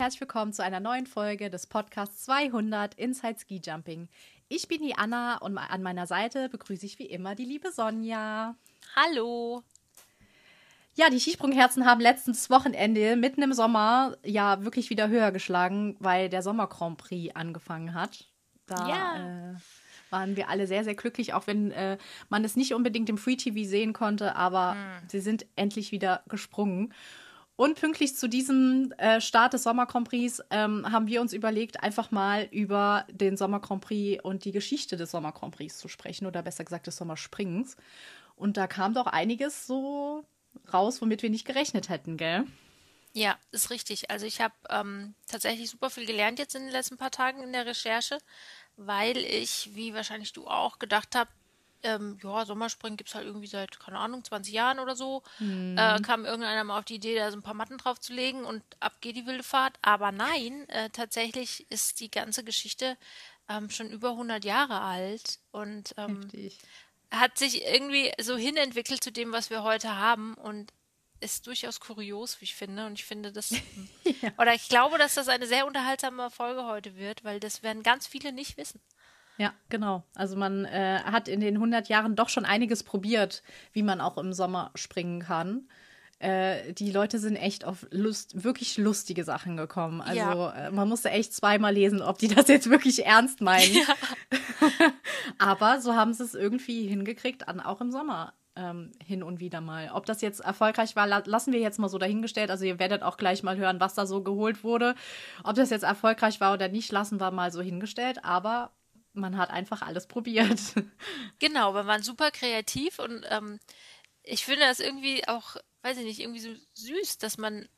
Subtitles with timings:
[0.00, 4.08] Herzlich willkommen zu einer neuen Folge des Podcasts 200 Inside Ski Jumping.
[4.48, 8.56] Ich bin die Anna und an meiner Seite begrüße ich wie immer die liebe Sonja.
[8.96, 9.62] Hallo.
[10.96, 16.28] Ja, die Skisprungherzen haben letztes Wochenende mitten im Sommer ja wirklich wieder höher geschlagen, weil
[16.28, 18.26] der Sommer Grand Prix angefangen hat.
[18.66, 19.52] Da Ja.
[19.52, 19.54] äh,
[20.10, 21.98] waren wir alle sehr, sehr glücklich, auch wenn äh,
[22.28, 24.76] man es nicht unbedingt im Free TV sehen konnte, aber
[25.08, 26.92] sie sind endlich wieder gesprungen.
[27.56, 32.10] Und pünktlich zu diesem äh, Start des Sommer Grand ähm, haben wir uns überlegt, einfach
[32.10, 33.84] mal über den Sommer Grand
[34.24, 37.76] und die Geschichte des Sommer Grand zu sprechen oder besser gesagt des Sommerspringens.
[38.34, 40.24] Und da kam doch einiges so
[40.72, 42.44] raus, womit wir nicht gerechnet hätten, gell?
[43.12, 44.10] Ja, ist richtig.
[44.10, 47.52] Also ich habe ähm, tatsächlich super viel gelernt jetzt in den letzten paar Tagen in
[47.52, 48.18] der Recherche,
[48.76, 51.30] weil ich, wie wahrscheinlich du auch, gedacht habe,
[51.84, 55.22] ähm, ja, Sommerspringen gibt's halt irgendwie seit, keine Ahnung, 20 Jahren oder so.
[55.78, 59.00] Äh, kam irgendeiner mal auf die Idee, da so ein paar Matten draufzulegen und ab
[59.00, 59.78] geht die wilde Fahrt.
[59.82, 62.96] Aber nein, äh, tatsächlich ist die ganze Geschichte
[63.48, 66.28] ähm, schon über 100 Jahre alt und ähm,
[67.10, 70.72] hat sich irgendwie so hinentwickelt zu dem, was wir heute haben und
[71.20, 72.86] ist durchaus kurios, wie ich finde.
[72.86, 73.52] Und ich finde das,
[74.38, 78.06] oder ich glaube, dass das eine sehr unterhaltsame Folge heute wird, weil das werden ganz
[78.06, 78.80] viele nicht wissen.
[79.36, 80.04] Ja, genau.
[80.14, 84.16] Also man äh, hat in den 100 Jahren doch schon einiges probiert, wie man auch
[84.18, 85.68] im Sommer springen kann.
[86.20, 90.00] Äh, die Leute sind echt auf Lust, wirklich lustige Sachen gekommen.
[90.00, 90.52] Also Ja.
[90.68, 93.76] äh, man musste echt zweimal lesen, ob die das jetzt wirklich ernst meinen.
[95.38, 99.60] Aber so haben sie es irgendwie hingekriegt, an, auch im Sommer ähm, hin und wieder
[99.60, 99.90] mal.
[99.92, 102.50] Ob das jetzt erfolgreich war, la lassen wir jetzt mal so dahingestellt.
[102.50, 104.94] Also ihr werdet auch gleich mal hören, was da so geholt wurde.
[105.42, 108.24] Ob das jetzt erfolgreich war oder nicht, lassen wir mal so hingestellt.
[108.24, 108.70] Aber
[109.14, 110.60] man hat einfach alles probiert.
[111.38, 113.58] Genau, wir waren super kreativ und ähm,
[114.22, 117.68] ich finde das irgendwie auch, weiß ich nicht, irgendwie so süß, dass man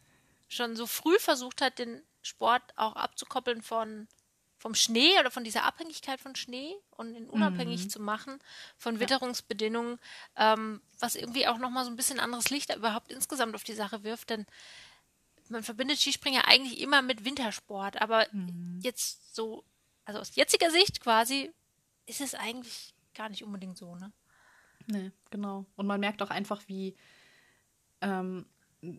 [0.49, 4.09] schon so früh versucht hat, den Sport auch abzukoppeln von
[4.59, 8.39] vom Schnee oder von dieser Abhängigkeit von Schnee und ihn unabhängig zu machen
[8.79, 9.99] von Witterungsbedingungen,
[10.37, 14.03] ähm, was irgendwie auch nochmal so ein bisschen anderes Licht überhaupt insgesamt auf die Sache
[14.03, 14.47] wirft, denn
[15.49, 18.27] man verbindet Skispringen ja eigentlich immer mit Wintersport, aber
[18.81, 19.63] jetzt so,
[20.07, 21.53] also aus jetziger Sicht quasi,
[22.07, 24.11] ist es eigentlich gar nicht unbedingt so, ne?
[24.87, 25.67] Nee, genau.
[25.77, 26.95] Und man merkt auch einfach, wie,
[28.01, 28.47] ähm,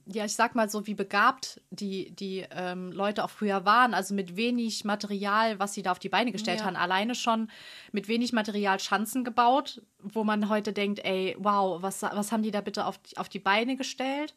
[0.05, 3.93] ja, ich sag mal so, wie begabt die, die ähm, Leute auch früher waren.
[3.93, 6.65] Also mit wenig Material, was sie da auf die Beine gestellt Ja.
[6.65, 6.75] haben.
[6.75, 7.49] Alleine schon
[7.93, 12.51] mit wenig Material Schanzen gebaut, wo man heute denkt, ey, wow, was, was haben die
[12.51, 14.35] da bitte auf, die- auf die Beine gestellt?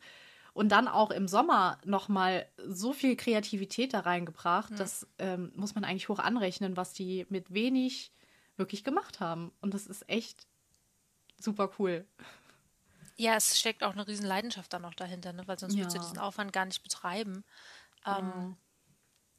[0.53, 4.73] Und dann auch im Sommer nochmal so viel Kreativität da reingebracht.
[4.77, 8.13] Das ähm, muss man eigentlich hoch anrechnen, was die mit wenig
[8.57, 9.53] wirklich gemacht haben.
[9.61, 10.47] Und das ist echt
[11.39, 12.07] super cool.
[13.17, 15.43] Ja, es steckt auch eine riesen Leidenschaft dann noch dahinter, ne?
[15.47, 16.05] weil sonst würdest du Ja.
[16.05, 17.45] diesen Aufwand gar nicht betreiben.
[18.07, 18.57] Ähm,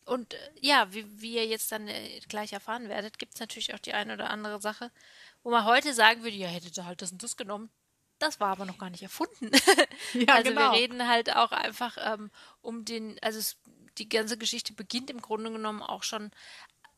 [0.06, 3.74] und äh, ja, wie, wie ihr jetzt dann äh, gleich erfahren werdet, gibt es natürlich
[3.74, 4.92] auch die eine oder andere Sache,
[5.44, 7.70] wo man heute sagen würde, ja, hättet ihr halt das und das genommen.
[8.22, 9.52] Das war aber noch gar nicht erfunden.
[10.14, 10.72] Ja, also genau.
[10.74, 13.58] wir reden halt auch einfach ähm, um den, also es,
[13.98, 16.32] die ganze Geschichte beginnt im Grunde genommen auch schon,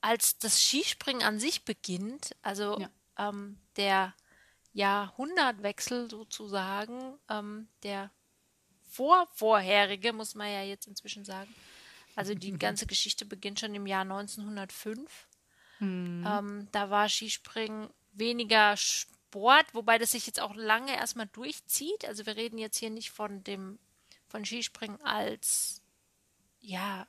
[0.01, 2.89] als das Skispringen an sich beginnt, also Ja.
[3.29, 4.13] ähm, der
[4.73, 8.09] Jahrhundertwechsel sozusagen, ähm, der
[8.89, 11.53] vorvorherige, muss man ja jetzt inzwischen sagen.
[12.15, 15.27] Also die ganze Geschichte beginnt schon im Jahr 1905.
[15.79, 18.75] Ähm, da war Skispringen weniger
[19.33, 22.05] Sport, wobei das sich jetzt auch lange erstmal durchzieht.
[22.05, 23.79] Also wir reden jetzt hier nicht von dem
[24.27, 25.81] von Skispringen als
[26.59, 27.07] ja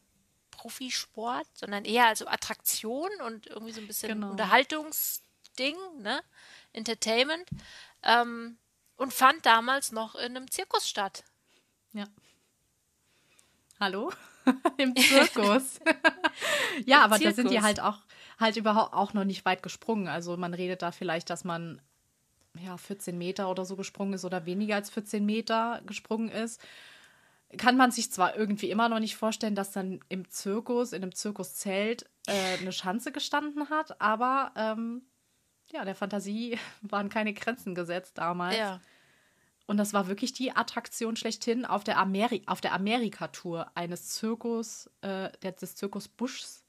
[0.50, 4.30] Profisport, sondern eher also Attraktion und irgendwie so ein bisschen Genau.
[4.30, 6.22] Unterhaltungsding, ne?
[6.72, 7.46] Entertainment.
[8.02, 8.56] Ähm,
[8.96, 11.24] und fand damals noch in einem Zirkus statt.
[11.92, 12.06] Ja.
[13.78, 14.10] Hallo?
[14.78, 15.78] Im Zirkus.
[16.86, 17.64] ja, aber da sind die Zirkus.
[17.64, 17.98] halt auch
[18.38, 20.08] halt überhaupt auch noch nicht weit gesprungen.
[20.08, 21.82] Also man redet da vielleicht, dass man
[22.58, 26.60] ja 14 Meter oder so gesprungen ist oder weniger als 14 Meter gesprungen ist.
[27.56, 31.14] Kann man sich zwar irgendwie immer noch nicht vorstellen, dass dann im Zirkus, in einem
[31.14, 35.02] Zirkuszelt äh, eine Schanze gestanden hat, aber ähm,
[35.72, 38.56] ja, der Fantasie waren keine Grenzen gesetzt damals.
[38.56, 38.80] Ja.
[39.66, 44.90] Und das war wirklich die Attraktion schlechthin auf der, Ameri auf der Amerika-Tour eines Zirkus,
[45.00, 46.64] äh, des Zirkus Buschs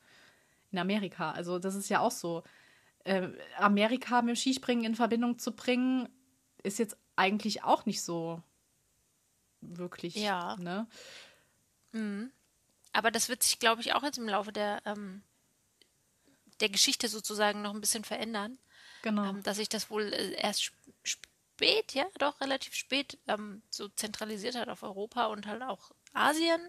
[0.71, 1.31] in Amerika.
[1.31, 2.43] Also das ist ja auch so.
[3.05, 6.09] Äh, Amerika mit dem Skispringen in Verbindung zu bringen,
[6.63, 8.41] ist jetzt eigentlich auch nicht so
[9.61, 10.15] wirklich.
[10.15, 10.57] Ja.
[10.57, 10.87] Ne?
[12.91, 15.23] Aber das wird sich, glaube ich, auch jetzt im Laufe der, ähm,
[16.59, 18.57] der Geschichte sozusagen noch ein bisschen verändern.
[19.01, 19.25] Genau.
[19.25, 23.87] ähm, dass sich das wohl äh, erst sp- spät, ja, doch relativ spät ähm, so
[23.87, 26.59] zentralisiert hat auf Europa und halt auch Asien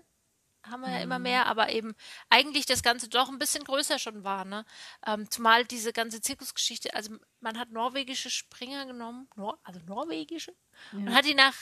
[0.69, 1.95] haben wir ja immer mehr, aber eben
[2.29, 4.65] eigentlich das Ganze doch ein bisschen größer schon war, ne?
[5.07, 10.55] Ähm, zumal diese ganze Zirkusgeschichte, also man hat norwegische Springer genommen, Nor also norwegische,
[10.93, 10.99] ja.
[10.99, 11.55] und hat die nach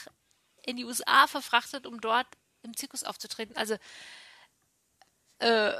[0.63, 2.27] in die USA verfrachtet, um dort
[2.63, 3.55] im Zirkus aufzutreten.
[3.55, 3.75] Also
[5.39, 5.71] äh,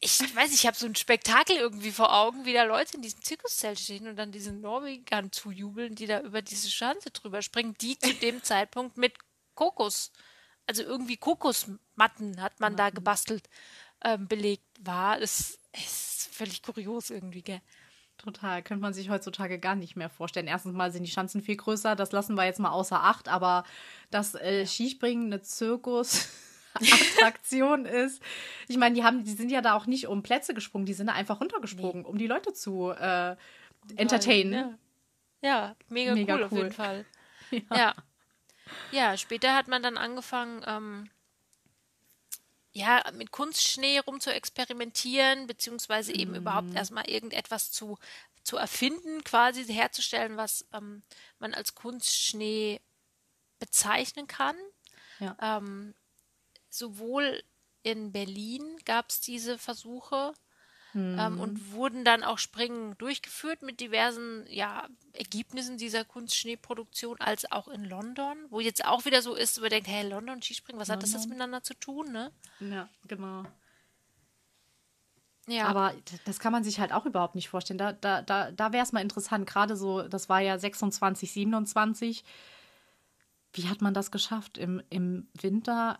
[0.00, 3.22] ich weiß, ich habe so ein Spektakel irgendwie vor Augen, wie da Leute in diesem
[3.22, 7.98] Zirkuszelt stehen und dann diesen Norwegern zujubeln, die da über diese Schanze drüber springen, die
[7.98, 9.14] zu dem Zeitpunkt mit
[9.54, 10.12] Kokos,
[10.66, 13.48] also irgendwie Kokosmatten hat man da gebastelt,
[14.04, 15.18] ähm, belegt war.
[15.20, 17.60] Das ist völlig kurios irgendwie, gell?
[18.16, 20.46] Total, könnte man sich heutzutage gar nicht mehr vorstellen.
[20.46, 23.64] Erstens mal sind die Schanzen viel größer, das lassen wir jetzt mal außer Acht, aber
[24.10, 26.28] das äh, Skispringen, eine Zirkus.
[26.74, 28.22] Attraktion ist.
[28.68, 31.06] Ich meine, die haben, die sind ja da auch nicht um Plätze gesprungen, die sind
[31.08, 32.08] da einfach runtergesprungen, nee.
[32.08, 33.36] um die Leute zu äh,
[33.96, 34.78] entertainen.
[35.42, 35.48] Ja.
[35.48, 37.04] ja, mega, mega cool, cool, auf jeden Fall.
[37.50, 37.76] Ja.
[37.76, 37.94] ja.
[38.92, 39.16] Ja.
[39.16, 41.10] später hat man dann angefangen, ähm,
[42.72, 46.36] ja, mit Kunstschnee rum zu experimentieren, beziehungsweise eben mm.
[46.36, 47.98] überhaupt erstmal irgendetwas zu,
[48.42, 51.02] zu erfinden, quasi herzustellen, was ähm,
[51.38, 52.80] man als Kunstschnee
[53.60, 54.56] bezeichnen kann.
[55.20, 55.36] Ja.
[55.40, 55.94] Ähm,
[56.68, 57.44] sowohl
[57.84, 60.34] in Berlin gab es diese Versuche
[60.94, 61.18] mhm.
[61.18, 61.72] ähm, und hm.
[61.72, 68.36] wurden dann auch Springen durchgeführt mit diversen ja, Ergebnissen dieser Kunstschneeproduktion, als auch in London,
[68.50, 71.02] wo jetzt auch wieder so ist, wo man denkt, hey, London, Skispringen, was London.
[71.02, 72.30] hat das jetzt miteinander zu tun, ne?
[72.60, 73.44] Ja, genau.
[75.46, 75.66] Ja.
[75.66, 75.92] Aber
[76.24, 77.78] das kann man sich halt auch überhaupt nicht vorstellen.
[77.78, 82.24] Da, da, da, da wäre es mal interessant, gerade so, das war ja 26, 27.
[83.52, 85.98] Wie hat man das geschafft, im, im Winter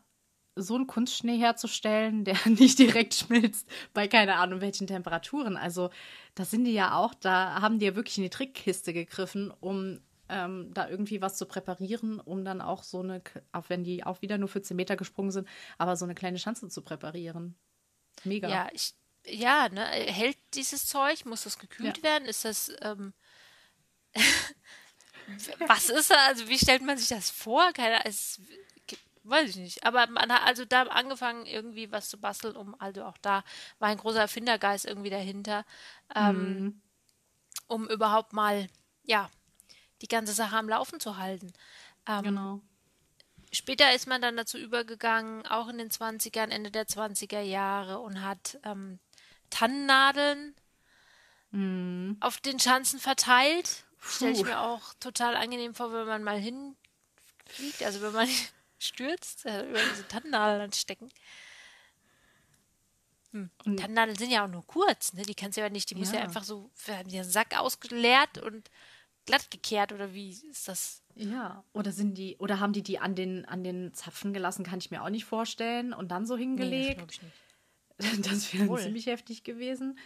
[0.57, 5.57] so einen Kunstschnee herzustellen, der nicht direkt schmilzt bei keine Ahnung welchen Temperaturen.
[5.57, 5.91] Also
[6.35, 10.01] da sind die ja auch, da haben die ja wirklich in die Trickkiste gegriffen, um
[10.29, 13.23] ähm, da irgendwie was zu präparieren, um dann auch so eine,
[13.53, 16.69] auch wenn die auch wieder nur 14 Meter gesprungen sind, aber so eine kleine Schanze
[16.69, 17.57] zu präparieren.
[18.25, 18.49] Mega.
[18.49, 18.95] Ja, ich,
[19.27, 21.25] ja, ne, hält dieses Zeug?
[21.27, 22.03] Muss das gekühlt ja.
[22.03, 22.29] werden?
[22.29, 23.13] Ist das, ähm,
[25.67, 26.27] was ist da?
[26.27, 27.73] Also wie stellt man sich das vor?
[27.73, 28.41] Keine, es,
[29.25, 29.85] weiß ich nicht.
[29.85, 33.43] Aber man hat also da angefangen, irgendwie was zu basteln, um, also auch da
[33.79, 35.65] war ein großer Erfindergeist irgendwie dahinter,
[36.15, 36.83] ähm, mhm.
[37.67, 38.69] um überhaupt mal,
[39.03, 39.31] ja,
[40.03, 41.53] die ganze Sache am Laufen zu halten.
[42.07, 42.61] Ähm, genau.
[43.53, 48.23] Später ist man dann dazu übergegangen, auch in den 20ern, Ende der 20er Jahre, und
[48.23, 48.99] hat ähm,
[49.51, 50.55] Tannennadeln
[51.53, 52.17] mhm.
[52.21, 53.85] auf den Schanzen verteilt.
[54.01, 57.83] Stelle ich mir auch total angenehm vor, wenn man mal hinfliegt.
[57.85, 58.29] Also wenn man
[58.85, 61.11] stürzt, äh, über diese Tannennadeln stecken.
[63.33, 63.51] Hm.
[63.77, 65.23] Tannennadeln sind ja auch nur kurz, ne?
[65.23, 66.01] Die kannst du ja nicht, die ja.
[66.01, 68.71] muss ja einfach so, wir haben den Sack ausgeleert und
[69.27, 71.03] glatt gekehrt oder wie ist das?
[71.17, 74.79] Ja, oder sind die, oder haben die die an den, an den Zapfen gelassen, kann
[74.79, 77.01] ich mir auch nicht vorstellen und dann so hingelegt.
[77.01, 77.31] Nee,
[77.99, 79.99] das, das wäre ziemlich heftig gewesen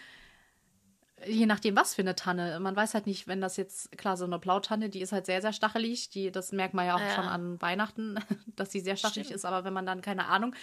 [1.27, 2.61] je nachdem, was für eine Tanne.
[2.61, 5.41] Man weiß halt nicht, wenn das jetzt, klar, so eine Blautanne, die ist halt sehr,
[5.41, 6.11] sehr stachelig.
[6.11, 7.15] Die, das merkt man ja auch ja.
[7.15, 8.19] schon an Weihnachten,
[8.57, 9.37] dass sie sehr stachelig Stimmt.
[9.37, 9.45] ist.
[9.45, 10.55] Aber wenn man dann, keine Ahnung,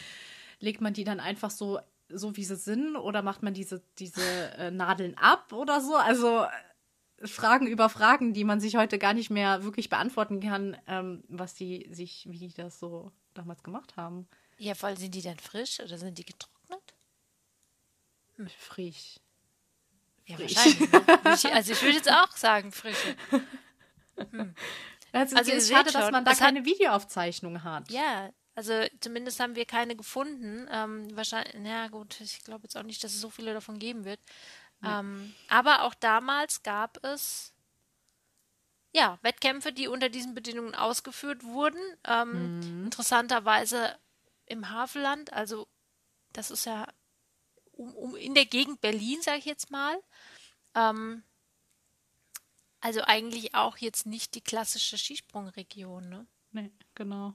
[0.60, 1.80] legt man die dann einfach so,
[2.10, 4.22] so wie sie sind oder macht man diese, diese
[4.58, 5.96] äh, Nadeln ab oder so?
[5.96, 10.78] Also äh, Fragen über Fragen, die man sich heute gar nicht mehr wirklich beantworten kann,
[10.88, 14.28] ähm, was die sich, wie die das so damals gemacht haben.
[14.58, 16.94] Ja, vor allem sind die dann frisch oder sind die getrocknet?
[18.36, 18.48] Hm.
[18.58, 19.20] Frisch.
[20.26, 20.92] Ja, wahrscheinlich.
[20.92, 21.54] Ne?
[21.54, 23.16] also ich würde jetzt auch sagen, frische.
[24.32, 24.56] Hm.
[25.12, 27.90] Also, also es ist schade, schon, dass man da keine hat, Videoaufzeichnung hat.
[27.90, 30.68] Ja, also zumindest haben wir keine gefunden.
[30.72, 34.06] Ähm, wahrscheinlich, na gut, ich glaube jetzt auch nicht, dass es so viele davon geben
[34.06, 34.20] wird.
[34.82, 35.00] Ja.
[35.00, 37.54] Ähm, aber auch damals gab es
[38.94, 41.80] ja Wettkämpfe, die unter diesen Bedingungen ausgeführt wurden.
[42.06, 42.86] Ähm, mhm.
[42.86, 43.98] Interessanterweise
[44.46, 45.68] im Havelland, also
[46.34, 46.88] das ist ja
[47.78, 49.98] um, um in der Gegend Berlin, sage ich jetzt mal.
[50.74, 51.24] Ähm,
[52.82, 56.28] also eigentlich auch jetzt nicht die klassische Skisprungregion, ne?
[56.52, 57.34] Nee, genau.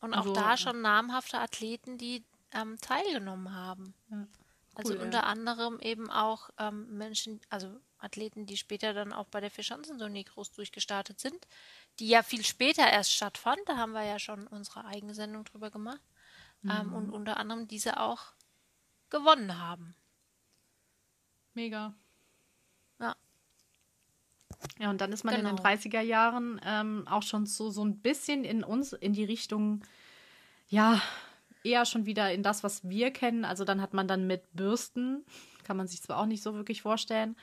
[0.00, 3.94] Und auch also, da schon namhafte Athleten, die ähm, teilgenommen haben.
[4.10, 4.26] Ja.
[4.74, 5.24] Also cool, unter ja.
[5.24, 10.52] anderem eben auch ähm, Menschen, also Athleten, die später dann auch bei der Vierschanzentournee groß
[10.52, 11.48] durchgestartet sind,
[11.98, 13.58] die ja viel später erst stattfand.
[13.66, 16.00] Da haben wir ja schon unsere eigene Sendung drüber gemacht.
[16.62, 16.70] Mhm.
[16.70, 18.32] Ähm, und unter anderem diese auch
[19.10, 19.94] gewonnen haben.
[21.54, 21.94] Mega.
[23.00, 23.16] Ja.
[24.78, 25.50] Ja, und dann ist man genau.
[25.50, 26.04] in den 30er genau.
[26.04, 29.84] Jahren ähm, auch schon so, so ein bisschen in uns, in die Richtung,
[30.68, 31.00] ja,
[31.64, 33.44] eher schon wieder in das, was wir kennen.
[33.44, 35.24] Also dann hat man dann mit Bürsten,
[35.64, 37.36] kann man sich zwar auch nicht so wirklich vorstellen.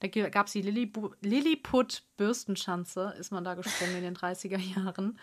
[0.00, 5.18] Da gab es die Lilliput-Bürstenschanze, ist man da gesprungen in den 30er Jahren.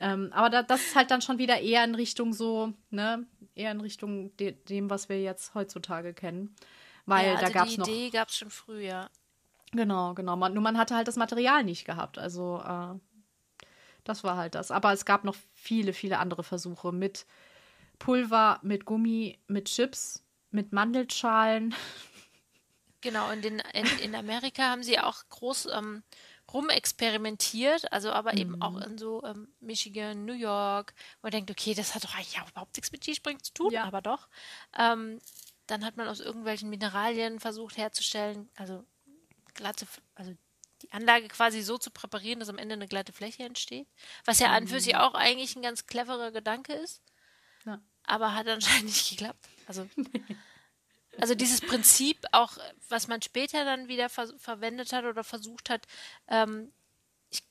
[0.00, 3.70] Ähm, aber da, das ist halt dann schon wieder eher in Richtung so, ne, eher
[3.70, 6.54] in Richtung de dem, was wir jetzt heutzutage kennen.
[7.06, 7.86] Weil ja, also da gab es noch.
[7.86, 9.08] Die Idee gab es schon früh, ja.
[9.72, 10.36] Genau, genau.
[10.36, 12.18] Man, nur man hatte halt das Material nicht gehabt.
[12.18, 12.98] Also äh,
[14.04, 14.70] das war halt das.
[14.70, 17.26] Aber es gab noch viele, viele andere Versuche mit
[17.98, 21.74] Pulver, mit Gummi, mit Chips, mit Mandelschalen.
[23.00, 26.02] Genau, in, den, in, in Amerika haben sie auch groß ähm,
[26.54, 28.38] rumexperimentiert, also aber mhm.
[28.38, 28.82] eben auch mhm.
[28.82, 32.48] in so ähm, Michigan, New York, wo man denkt, okay, das hat doch eigentlich auch
[32.48, 33.84] überhaupt nichts mit Skispringen zu tun, ja.
[33.84, 34.28] aber doch.
[34.78, 35.18] Ähm,
[35.66, 38.84] dann hat man aus irgendwelchen Mineralien versucht herzustellen, also
[39.54, 40.32] glatte, also
[40.82, 43.88] die Anlage quasi so zu präparieren, dass am Ende eine glatte Fläche entsteht.
[44.24, 45.00] Was ja an für sich mhm.
[45.00, 47.02] auch eigentlich ein ganz cleverer Gedanke ist.
[47.64, 47.80] Ja.
[48.04, 49.48] Aber hat anscheinend nicht geklappt.
[49.66, 49.88] Also,
[51.20, 52.56] also dieses Prinzip auch,
[52.88, 55.86] was man später dann wieder ver verwendet hat oder versucht hat,
[56.28, 56.72] ähm,
[57.30, 57.42] ich,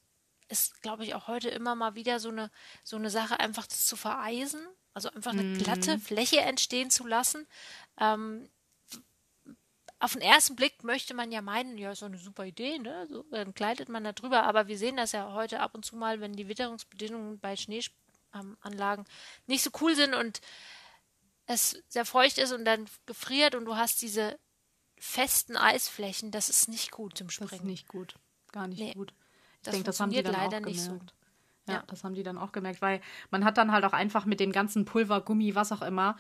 [0.50, 2.52] ist, glaube ich, auch heute immer mal wieder so eine,
[2.84, 4.66] so eine Sache, einfach das zu vereisen.
[4.94, 5.58] Also einfach eine mhm.
[5.58, 7.48] glatte Fläche entstehen zu lassen.
[8.00, 8.48] Ähm,
[10.00, 13.08] auf den ersten Blick möchte man ja meinen, ja, ist so eine super Idee, ne?
[13.10, 14.44] So, dann gleitet man da drüber.
[14.44, 19.06] Aber wir sehen das ja heute ab und zu mal, wenn die Witterungsbedingungen bei Schneeanlagen
[19.48, 20.42] nicht so cool sind und
[21.46, 24.38] es sehr feucht ist und dann gefriert und du hast diese
[24.98, 27.50] festen Eisflächen, das ist nicht gut zum Springen.
[27.50, 28.16] Das ist nicht gut.
[28.52, 29.14] Gar nicht nee, gut.
[29.64, 31.00] Ich denke, das haben die dann leider auch nicht so.
[31.68, 34.26] Ja, ja, das haben die dann auch gemerkt, weil man hat dann halt auch einfach
[34.26, 36.18] mit dem ganzen Pulver, Gummi, was auch immer,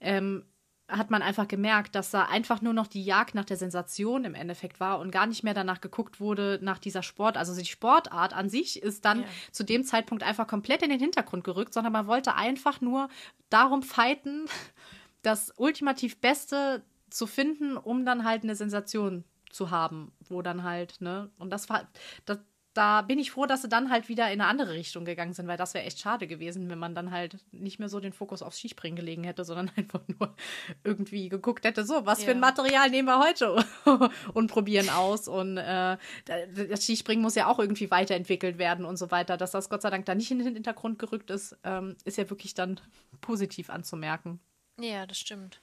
[0.00, 0.46] ähm,
[0.88, 4.34] hat man einfach gemerkt, dass da einfach nur noch die Jagd nach der Sensation im
[4.34, 7.36] Endeffekt war und gar nicht mehr danach geguckt wurde nach dieser Sport.
[7.36, 9.26] Also die Sportart an sich ist dann ja.
[9.50, 13.08] zu dem Zeitpunkt einfach komplett in den Hintergrund gerückt, sondern man wollte einfach nur
[13.48, 14.46] darum fighten,
[15.22, 21.00] das ultimativ Beste zu finden, um dann halt eine Sensation zu haben, wo dann halt,
[21.00, 21.88] ne, und das war,
[22.26, 22.38] das,
[22.74, 25.46] da bin ich froh, dass sie dann halt wieder in eine andere Richtung gegangen sind,
[25.46, 28.42] weil das wäre echt schade gewesen, wenn man dann halt nicht mehr so den Fokus
[28.42, 30.34] aufs Skispringen gelegen hätte, sondern einfach nur
[30.82, 32.26] irgendwie geguckt hätte, so, was ja.
[32.26, 33.64] für ein Material nehmen wir heute
[34.34, 35.28] und probieren aus.
[35.28, 39.36] Und äh, das Skispringen muss ja auch irgendwie weiterentwickelt werden und so weiter.
[39.36, 42.28] Dass das Gott sei Dank da nicht in den Hintergrund gerückt ist, ähm, ist ja
[42.28, 42.80] wirklich dann
[43.20, 44.40] positiv anzumerken.
[44.80, 45.60] Ja, das stimmt.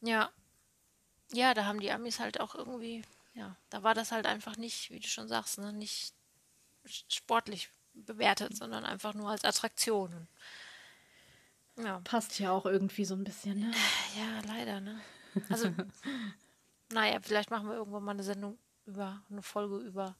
[0.00, 0.30] Ja.
[1.32, 3.02] Ja, da haben die Amis halt auch irgendwie
[3.38, 6.12] ja, da war das halt einfach nicht, wie du schon sagst, ne, nicht
[7.08, 10.28] sportlich bewertet, sondern einfach nur als Attraktion.
[11.76, 12.00] Ja.
[12.00, 13.72] Passt ja auch irgendwie so ein bisschen, ne?
[14.18, 15.00] Ja, leider, ne?
[15.48, 15.72] Also,
[16.90, 20.16] naja, vielleicht machen wir irgendwann mal eine Sendung über, eine Folge über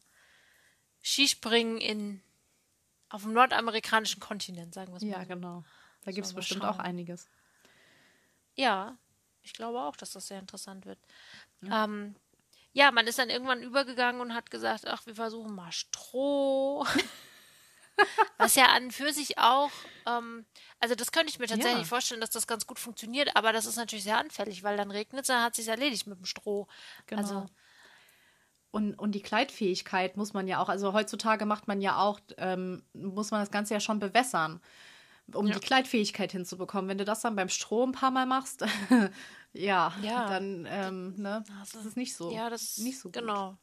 [1.02, 2.22] Skispringen in
[3.08, 5.10] auf dem nordamerikanischen Kontinent, sagen wir es mal.
[5.10, 5.64] Ja, genau.
[6.04, 6.75] Da gibt es bestimmt schauen.
[6.75, 7.26] auch einiges.
[8.54, 8.96] Ja,
[9.42, 10.98] ich glaube auch, dass das sehr interessant wird.
[11.62, 11.84] Ja.
[11.84, 12.14] Ähm,
[12.78, 16.87] ja, man ist dann irgendwann übergegangen und hat gesagt, ach, wir versuchen mal Stroh.
[18.38, 19.73] Was ja an für sich auch,
[20.06, 20.47] ähm,
[20.78, 21.88] also das könnte ich mir tatsächlich ja.
[21.88, 25.23] vorstellen, dass das ganz gut funktioniert, aber das ist natürlich sehr anfällig, weil dann regnet
[25.23, 26.68] es, dann hat es sich erledigt mit dem Stroh.
[27.06, 27.20] Genau.
[27.20, 27.47] Also,
[28.70, 32.85] und, und die Kleidfähigkeit muss man ja auch, also heutzutage macht man ja auch, ähm,
[32.92, 34.61] muss man das Ganze ja schon bewässern,
[35.35, 35.54] um ja.
[35.54, 36.88] die Kleidfähigkeit hinzubekommen.
[36.88, 38.64] Wenn du das dann beim Stroh ein paar Mal machst,
[39.52, 42.31] ja, ja, dann ähm, ne, das ist nicht so.
[42.31, 43.14] Ja, das nicht so gut.
[43.14, 43.59] genau.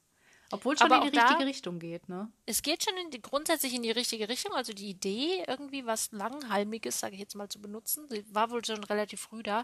[0.52, 2.32] Obwohl es schon Aber in die richtige da, Richtung geht, ne?
[2.46, 4.54] Es geht schon in die, grundsätzlich in die richtige Richtung.
[4.54, 8.84] Also die Idee, irgendwie was Langhalmiges, sage ich jetzt mal, zu benutzen, war wohl schon
[8.84, 9.64] relativ früh da.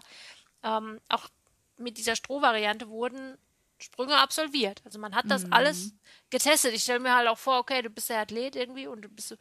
[0.62, 1.28] Ähm, auch
[1.76, 3.38] mit dieser Strohvariante wurden
[3.78, 4.80] Sprünge absolviert.
[4.84, 5.52] Also man hat das mhm.
[5.52, 5.94] alles
[6.30, 6.74] getestet.
[6.74, 9.28] Ich stelle mir halt auch vor, okay, du bist der Athlet irgendwie und du bist
[9.28, 9.36] so,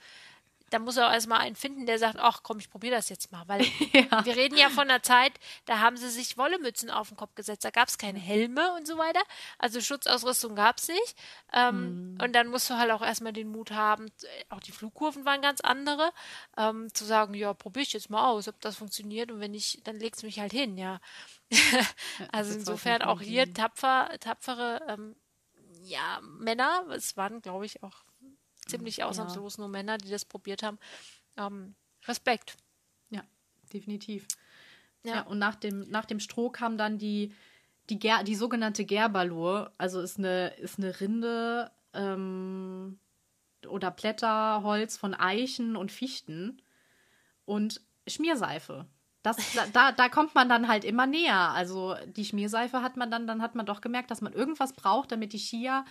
[0.71, 3.31] da muss er auch erstmal einen finden, der sagt, ach komm, ich probiere das jetzt
[3.31, 3.43] mal.
[3.47, 3.61] Weil
[3.93, 4.25] ja.
[4.25, 5.33] wir reden ja von einer Zeit,
[5.65, 7.65] da haben sie sich Wollemützen auf den Kopf gesetzt.
[7.65, 9.21] Da gab es keine Helme und so weiter.
[9.59, 11.15] Also Schutzausrüstung gab es nicht.
[11.51, 12.21] Ähm, mhm.
[12.21, 14.09] Und dann musst du halt auch erstmal den Mut haben,
[14.49, 16.11] auch die Flugkurven waren ganz andere,
[16.57, 19.29] ähm, zu sagen, ja, probiere ich jetzt mal aus, ob das funktioniert.
[19.29, 21.01] Und wenn nicht, dann legst du mich halt hin, ja.
[22.31, 25.15] also insofern auch hier tapfer, tapfere ähm,
[25.83, 28.03] ja, Männer, es waren, glaube ich, auch
[28.71, 29.61] ziemlich ausnahmslos ja.
[29.61, 30.79] nur Männer, die das probiert haben.
[31.37, 31.75] Ähm,
[32.07, 32.57] Respekt.
[33.09, 33.23] Ja,
[33.73, 34.27] definitiv.
[35.03, 35.15] Ja.
[35.15, 37.33] ja, und nach dem, nach dem Stroh kam dann die,
[37.89, 39.71] die, Ger die sogenannte Gerbalur.
[39.77, 42.99] Also ist eine, ist eine Rinde ähm,
[43.67, 46.61] oder Blätterholz von Eichen und Fichten
[47.45, 48.85] und Schmierseife.
[49.23, 49.37] Das,
[49.73, 51.51] da, da kommt man dann halt immer näher.
[51.51, 55.11] Also die Schmierseife hat man dann, dann hat man doch gemerkt, dass man irgendwas braucht,
[55.11, 55.85] damit die Skier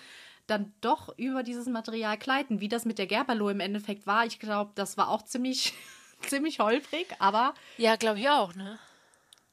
[0.51, 2.61] dann doch über dieses Material gleiten.
[2.61, 5.73] Wie das mit der Gerbalo im Endeffekt war, ich glaube, das war auch ziemlich,
[6.23, 7.55] ziemlich holprig, aber.
[7.79, 8.79] Ja, glaube ich auch, ne?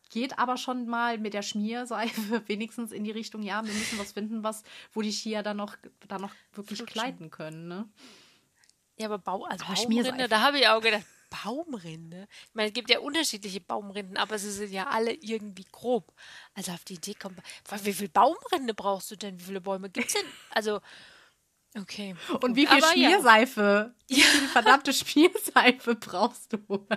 [0.09, 4.13] Geht aber schon mal mit der Schmierseife wenigstens in die Richtung, ja, wir müssen was
[4.13, 4.63] finden, was,
[4.93, 5.75] wo die Skier dann noch,
[6.07, 6.93] dann noch wirklich Flutschen.
[6.93, 7.89] gleiten können, ne?
[8.97, 10.27] Ja, aber, Bau, also Aber Baumrinde, Schmierseife.
[10.29, 12.27] da habe ich auch gedacht, Baumrinde?
[12.49, 16.13] Ich meine, es gibt ja unterschiedliche Baumrinden, aber sie sind ja alle irgendwie grob.
[16.53, 19.39] Also auf die Idee kommt, man- wie viel Baumrinde brauchst du denn?
[19.39, 20.25] Wie viele Bäume gibt es denn?
[20.51, 20.79] Also,
[21.77, 22.15] okay.
[22.29, 22.55] Und gut.
[22.55, 23.09] wie viel Aber ja.
[23.09, 23.93] Schmierseife?
[24.07, 26.87] Wie viel verdammte Schmierseife brauchst du?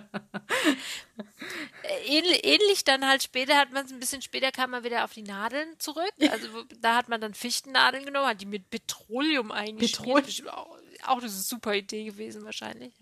[1.83, 5.05] Äh, Ähnlich, ähnlich dann halt später hat man es ein bisschen später kam man wieder
[5.05, 6.13] auf die Nadeln zurück.
[6.31, 10.47] Also da hat man dann Fichtennadeln genommen, hat die mit Petroleum eingeschmiert.
[10.49, 12.93] Auch, auch eine super Idee gewesen wahrscheinlich.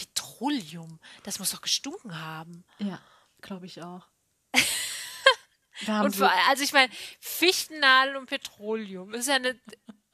[0.00, 2.64] Petroleum, das muss doch gestunken haben.
[2.78, 3.00] Ja,
[3.42, 4.06] glaube ich auch.
[5.86, 9.58] Haben Und vor, also ich meine, Fichtennadeln und Petroleum ist ja eine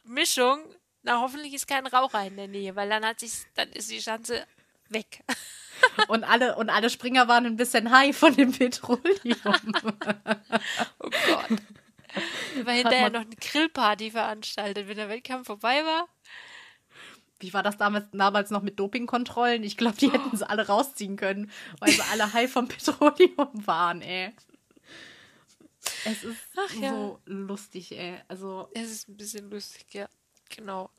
[0.04, 0.60] Mischung.
[1.02, 4.00] Na, hoffentlich ist kein Raucher in der Nähe, weil dann hat sich, dann ist die
[4.00, 4.46] Schanze
[4.88, 5.24] weg.
[6.08, 9.02] und, alle, und alle Springer waren ein bisschen high von dem Petroleum.
[10.98, 11.60] Oh Gott.
[12.64, 16.08] War hinterher noch eine Grillparty veranstaltet, wenn der Wettkampf vorbei war.
[17.38, 19.62] Wie war das damals, damals noch mit Dopingkontrollen?
[19.62, 21.50] Ich glaube, die hätten sie alle rausziehen können,
[21.80, 24.32] weil sie alle high vom Petroleum waren, ey.
[26.04, 26.38] Es ist
[26.80, 26.90] ja.
[26.90, 28.18] so lustig, ey.
[28.28, 30.08] Also Es ist ein bisschen lustig, ja.
[30.48, 30.90] Genau.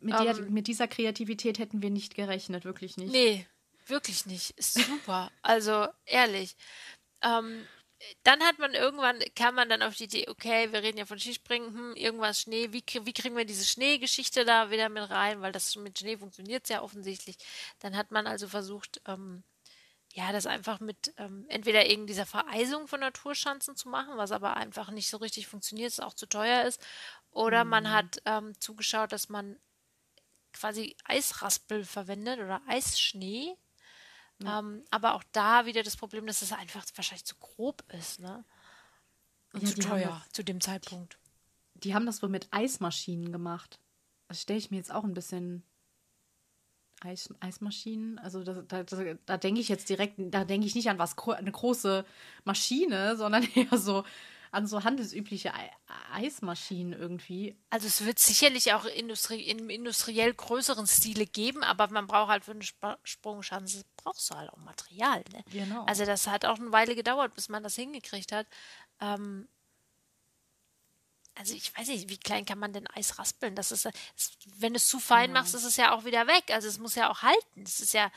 [0.00, 0.52] mit, der, Ähm.
[0.52, 3.12] mit dieser Kreativität hätten wir nicht gerechnet, wirklich nicht.
[3.12, 3.46] Nee,
[3.86, 4.50] wirklich nicht.
[4.58, 5.30] Ist super.
[5.42, 6.56] also, ehrlich.
[7.22, 7.64] Ähm,
[8.24, 11.18] dann hat man irgendwann, kam man dann auf die Idee, okay, wir reden ja von
[11.18, 15.52] Skispringen, hm, irgendwas Schnee, wie, wie kriegen wir diese Schneegeschichte da wieder mit rein, weil
[15.52, 17.36] das mit Schnee funktioniert ja offensichtlich.
[17.80, 19.44] Dann hat man also versucht, ähm,
[20.12, 24.56] ja, das einfach mit ähm, entweder irgendwie dieser Vereisung von Naturschanzen zu machen, was aber
[24.56, 26.80] einfach nicht so richtig funktioniert, es auch zu teuer ist.
[27.30, 29.58] Oder man hat ähm, zugeschaut, dass man
[30.54, 33.56] quasi Eisraspel verwendet oder Eisschnee.
[34.44, 38.44] Ähm, aber auch da wieder das Problem, dass es einfach wahrscheinlich zu grob ist, ne?
[39.52, 41.18] Und Ja, zu die teuer zu dem Zeitpunkt.
[41.74, 43.80] Die haben das wohl mit Eismaschinen gemacht.
[44.28, 45.62] Das stelle ich mir jetzt auch ein bisschen.
[47.02, 50.98] Eis, Eismaschinen, also da, da, da, denke ich jetzt direkt, da denke ich nicht an
[50.98, 52.06] was, eine große
[52.44, 54.02] Maschine, sondern eher so
[54.56, 55.70] an so handelsübliche Ei-
[56.12, 57.58] Eismaschinen irgendwie.
[57.68, 62.46] Also es wird sicherlich auch Industrie, im industriell größeren Stile geben, aber man braucht halt
[62.46, 65.22] für eine Sp Sprungschanze, brauchst du halt auch Material.
[65.30, 65.44] Ne?
[65.52, 65.84] Genau.
[65.84, 68.46] Also das hat auch eine Weile gedauert, bis man das hingekriegt hat.
[69.00, 69.46] Ähm,
[71.34, 73.54] also ich weiß nicht, wie klein kann man denn Eis raspeln?
[73.56, 76.44] Das ist, es, wenn du es zu fein machst, ist es ja auch wieder weg.
[76.48, 77.62] Also es muss ja auch halten.
[77.62, 78.10] Das ist ja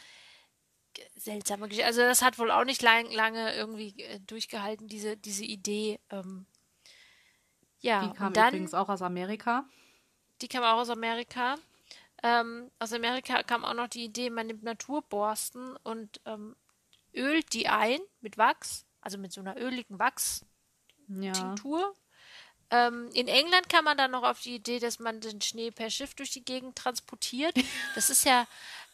[1.15, 1.85] seltsame Geschichte.
[1.85, 5.99] Also das hat wohl auch nicht lang, lange irgendwie äh, durchgehalten, diese, diese Idee.
[6.09, 6.45] Ähm,
[7.81, 9.65] ja, Die kam dann übrigens auch aus Amerika.
[10.41, 11.55] die kam auch aus Amerika.
[12.23, 16.55] Ähm, aus Amerika kam auch noch die Idee, man nimmt Naturborsten und ähm,
[17.13, 21.79] ölt die ein mit Wachs, also mit so einer öligen Wachstinktur.
[21.79, 21.93] Ja.
[22.71, 25.89] Ähm, in England kam man dann noch auf die Idee, dass man den Schnee per
[25.89, 27.55] Schiff durch die Gegend transportiert.
[27.95, 28.45] Das ist ja,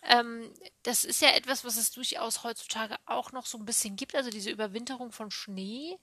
[0.08, 4.16] ähm, das ist ja etwas, was es durchaus heutzutage auch noch so ein bisschen gibt,
[4.16, 5.98] also diese Überwinterung von Schnee.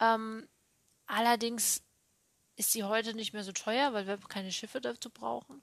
[0.00, 0.48] Ähm,
[1.06, 1.82] allerdings
[2.56, 5.62] ist sie heute nicht mehr so teuer, weil wir keine Schiffe dazu brauchen.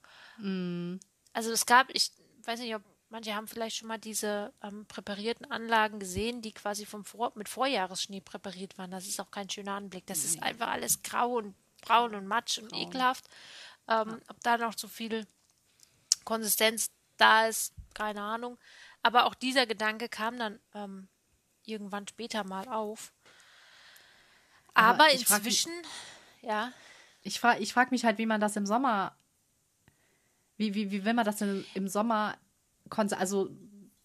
[1.34, 2.12] Also es gab, ich
[2.44, 6.86] weiß nicht, ob manche haben vielleicht schon mal diese ähm, präparierten Anlagen gesehen, die quasi
[6.86, 8.92] vom Vor mit Vorjahresschnee präpariert waren.
[8.92, 10.06] Das ist auch kein schöner Anblick.
[10.08, 13.26] Das ist einfach alles grau und braun und matsch und ekelhaft.
[13.88, 15.28] Ähm, Ob da noch so viel
[16.24, 18.58] Konsistenz da ist, keine Ahnung.
[19.04, 21.08] Aber auch dieser Gedanke kam dann ähm,
[21.64, 23.14] irgendwann später mal auf.
[24.74, 25.72] Aber Aber ich frag mich- inzwischen,
[26.42, 26.72] ja.
[27.22, 29.16] Ich frage ich frag mich halt, wie man das im Sommer,
[30.58, 32.38] wie, wie, wie will man das denn im Sommer,
[33.18, 33.50] also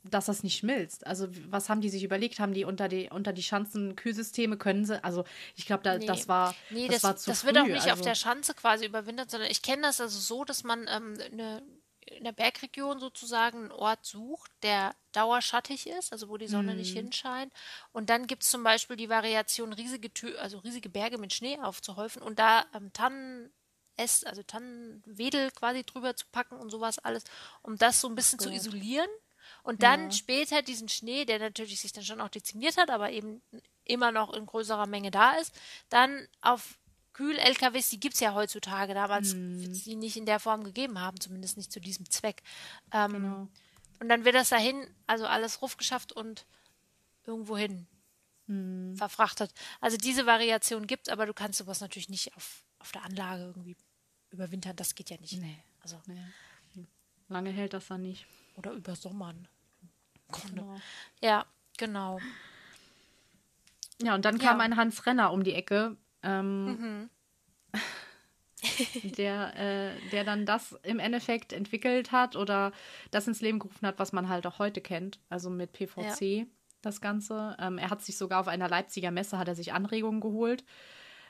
[0.05, 1.07] dass das nicht schmilzt.
[1.07, 2.41] Also was haben die sich überlegt?
[2.41, 5.25] Haben die unter die, unter die Schanzen Kühlsysteme, können sie, also
[5.57, 6.07] ich glaube, da, Nee.
[6.07, 7.47] das war, Nee, das, das, war zu das früh.
[7.49, 10.45] wird auch nicht auf also, der Schanze quasi überwintert, sondern ich kenne das also so,
[10.45, 11.63] dass man ähm, eine,
[12.07, 16.77] in der Bergregion sozusagen einen Ort sucht, der dauerschattig ist, also wo die Sonne Mhm.
[16.77, 17.53] nicht hinscheint.
[17.93, 21.59] Und dann gibt es zum Beispiel die Variation, riesige, Tö also riesige Berge mit Schnee
[21.61, 23.53] aufzuhäufen und da ähm, Tannen.
[23.97, 27.25] Äst, also Tannenwedel quasi drüber zu packen und sowas alles,
[27.61, 28.55] um das so ein bisschen zu Gott.
[28.55, 29.09] isolieren.
[29.63, 30.11] Und dann Ja.
[30.11, 33.43] später diesen Schnee, der natürlich sich dann schon auch dezimiert hat, aber eben
[33.85, 35.53] immer noch in größerer Menge da ist,
[35.91, 36.79] dann auf
[37.21, 39.61] Kühl-LKWs, die gibt es ja heutzutage, damals Mhm.
[39.61, 42.43] wird es die nicht in der Form gegeben haben, zumindest nicht zu diesem Zweck.
[42.93, 43.49] Ähm, Genau.
[44.01, 46.47] Und dann wird das dahin, also alles rufgeschafft und
[47.27, 47.87] irgendwo hin
[48.47, 48.97] Mhm.
[48.97, 49.53] verfrachtet.
[49.83, 53.43] Also diese Variation gibt es, aber du kannst sowas natürlich nicht auf, auf der Anlage
[53.45, 53.77] irgendwie
[54.31, 55.35] überwintern, das geht ja nicht.
[55.35, 55.59] Nee.
[55.83, 56.25] Also, Nee.
[57.29, 58.27] Lange hält das dann nicht.
[58.57, 59.47] oder übersommern.
[60.47, 60.81] Genau.
[61.23, 61.47] Ja,
[61.79, 62.19] genau.
[64.03, 64.51] Ja, und dann Ja.
[64.51, 65.97] kam ein Hans Renner um die Ecke.
[66.23, 67.09] Ähm,
[69.17, 72.73] der, äh, der dann das im Endeffekt entwickelt hat oder
[73.11, 76.21] das ins Leben gerufen hat, was man halt auch heute kennt, also mit PVC.
[76.21, 76.45] Ja.
[76.83, 77.57] Das Ganze.
[77.61, 80.65] Ähm, er hat sich sogar auf einer Leipziger Messe hat er sich Anregungen geholt.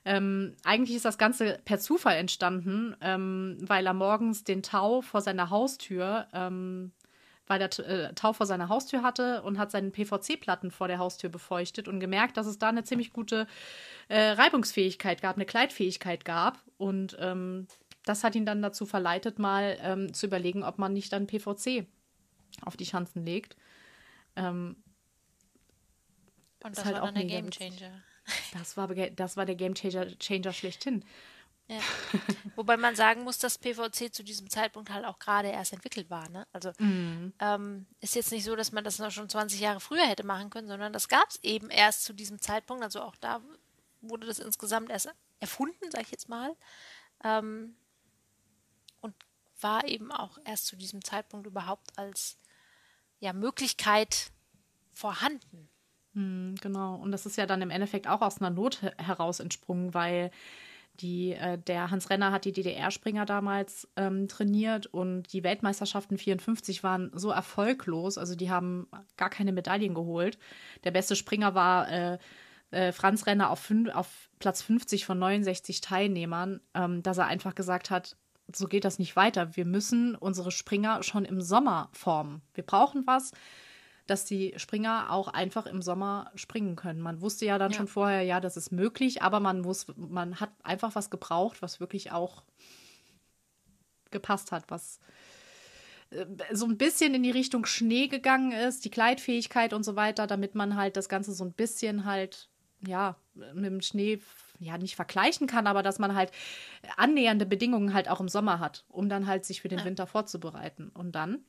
[0.05, 5.21] Ähm, eigentlich ist das Ganze per Zufall entstanden, ähm, weil er morgens den Tau vor
[5.21, 6.93] seiner Haustür ähm,
[7.51, 11.31] weil der äh, Tau vor seiner Haustür hatte und hat seinen PVC-Platten vor der Haustür
[11.31, 13.49] befeuchtet und gemerkt, dass es da eine ziemlich gute
[14.07, 16.63] äh, Reibungsfähigkeit gab, eine Kleidfähigkeit gab.
[16.79, 17.67] Und ähm,
[18.05, 21.89] das hat ihn dann dazu verleitet, mal ähm, zu überlegen, ob man nicht dann PVC
[22.63, 23.57] auf die Schanzen legt.
[24.37, 24.77] Ähm,
[26.63, 27.91] und das halt war dann der Game Changer.
[28.53, 31.05] Das war, das war der Game Changer, Changer schlechthin.
[31.71, 31.81] Ja.
[32.57, 36.29] Wobei man sagen muss, dass PVC zu diesem Zeitpunkt halt auch gerade erst entwickelt war.
[36.29, 36.45] Ne?
[36.53, 37.33] Also mhm.
[37.39, 40.51] ähm, ist jetzt nicht so, dass man das noch schon 20 Jahre früher hätte machen
[40.51, 42.83] können, sondern das gab es eben erst zu diesem Zeitpunkt.
[42.83, 43.41] Also auch da
[44.01, 46.57] wurde das insgesamt erst erfunden, sage ich jetzt mal.
[47.23, 47.77] Ähm,
[49.01, 49.15] und
[49.61, 52.37] war eben auch erst zu diesem Zeitpunkt überhaupt als
[53.21, 54.33] ja, Möglichkeit
[54.91, 55.69] vorhanden.
[56.15, 56.97] Mhm, genau.
[56.97, 60.33] Und das ist ja dann im Endeffekt auch aus einer Not heraus entsprungen, weil
[60.95, 66.83] die, äh, der Hans Renner hat die DDR-Springer damals ähm, trainiert und die Weltmeisterschaften 54
[66.83, 70.39] waren so erfolglos, also die haben gar keine Medaillen geholt.
[70.85, 72.19] Der beste Springer war äh,
[72.71, 77.91] äh, Franz Renner auf, auf Platz 50 von 69 Teilnehmern, ähm, dass er einfach gesagt
[77.91, 78.17] hat,
[78.55, 79.57] so geht das nicht weiter.
[79.57, 82.43] Wir müssen unsere Springer schon im Sommer formen.
[82.55, 83.33] Wir brauchen was,
[84.11, 87.01] dass die Springer auch einfach im Sommer springen können.
[87.01, 87.77] Man wusste ja dann ja.
[87.77, 91.79] schon vorher, ja, das ist möglich, aber man muss, man hat einfach was gebraucht, was
[91.79, 92.43] wirklich auch
[94.11, 94.99] gepasst hat, was
[96.11, 100.27] äh, so ein bisschen in die Richtung Schnee gegangen ist, die Kleidfähigkeit und so weiter,
[100.27, 102.49] damit man halt das Ganze so ein bisschen halt,
[102.85, 104.21] ja, mit dem Schnee
[104.59, 106.33] ja nicht vergleichen kann, aber dass man halt
[106.97, 109.85] annähernde Bedingungen halt auch im Sommer hat, um dann halt sich für den.
[109.85, 110.91] Winter vorzubereiten.
[110.91, 111.45] Und dann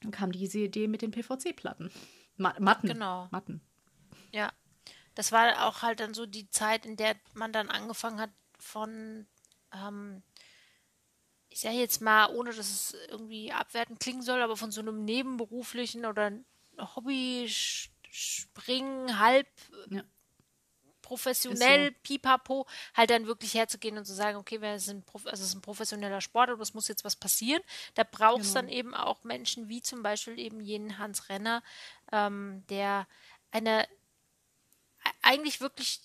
[0.00, 1.92] dann kam diese Idee mit den PVC-Platten.
[2.36, 2.88] Matten.
[2.88, 3.28] Genau.
[3.30, 3.60] Matten.
[4.32, 4.50] Ja.
[5.14, 9.26] Das war auch halt dann so die Zeit, in der man dann angefangen hat von,
[9.72, 10.22] ähm,
[11.48, 15.04] ich sage jetzt mal, ohne dass es irgendwie abwertend klingen soll, aber von so einem
[15.04, 16.32] nebenberuflichen oder
[16.78, 19.48] Hobby-Springen, halb
[19.88, 20.02] ja
[21.06, 21.96] professionell, so.
[22.02, 25.62] pipapo, halt dann wirklich herzugehen und zu sagen, okay, wir sind also es ist ein
[25.62, 27.62] professioneller Sport, aber es muss jetzt was passieren.
[27.94, 28.62] Da braucht es genau.
[28.62, 31.62] dann eben auch Menschen wie zum Beispiel eben jenen Hans Renner,
[32.10, 33.06] ähm, der
[33.52, 36.00] eine e-, eigentlich wirklich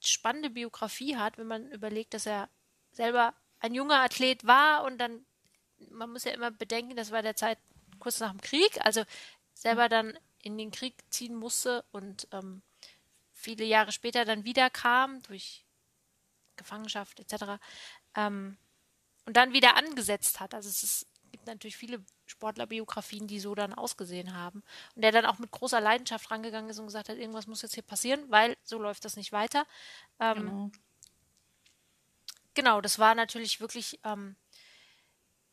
[0.00, 2.50] spannende Biografie hat, wenn man überlegt, dass er
[2.92, 5.24] selber ein junger Athlet war und dann,
[5.90, 7.58] man muss ja immer bedenken, das war der Zeit
[7.98, 9.04] kurz nach dem Krieg, also
[9.54, 12.62] selber dann in den Krieg ziehen musste und ähm,
[13.38, 15.64] viele Jahre später dann wieder kam, durch
[16.56, 17.60] Gefangenschaft etc.
[18.16, 18.58] Ähm,
[19.26, 20.54] und dann wieder angesetzt hat.
[20.54, 24.62] Also es ist, gibt natürlich viele Sportlerbiografien, die so dann ausgesehen haben.
[24.94, 27.74] Und der dann auch mit großer Leidenschaft rangegangen ist und gesagt hat, irgendwas muss jetzt
[27.74, 29.66] hier passieren, weil so läuft das nicht weiter.
[30.18, 30.70] Ähm, genau.
[32.54, 34.36] genau, das war natürlich wirklich ähm,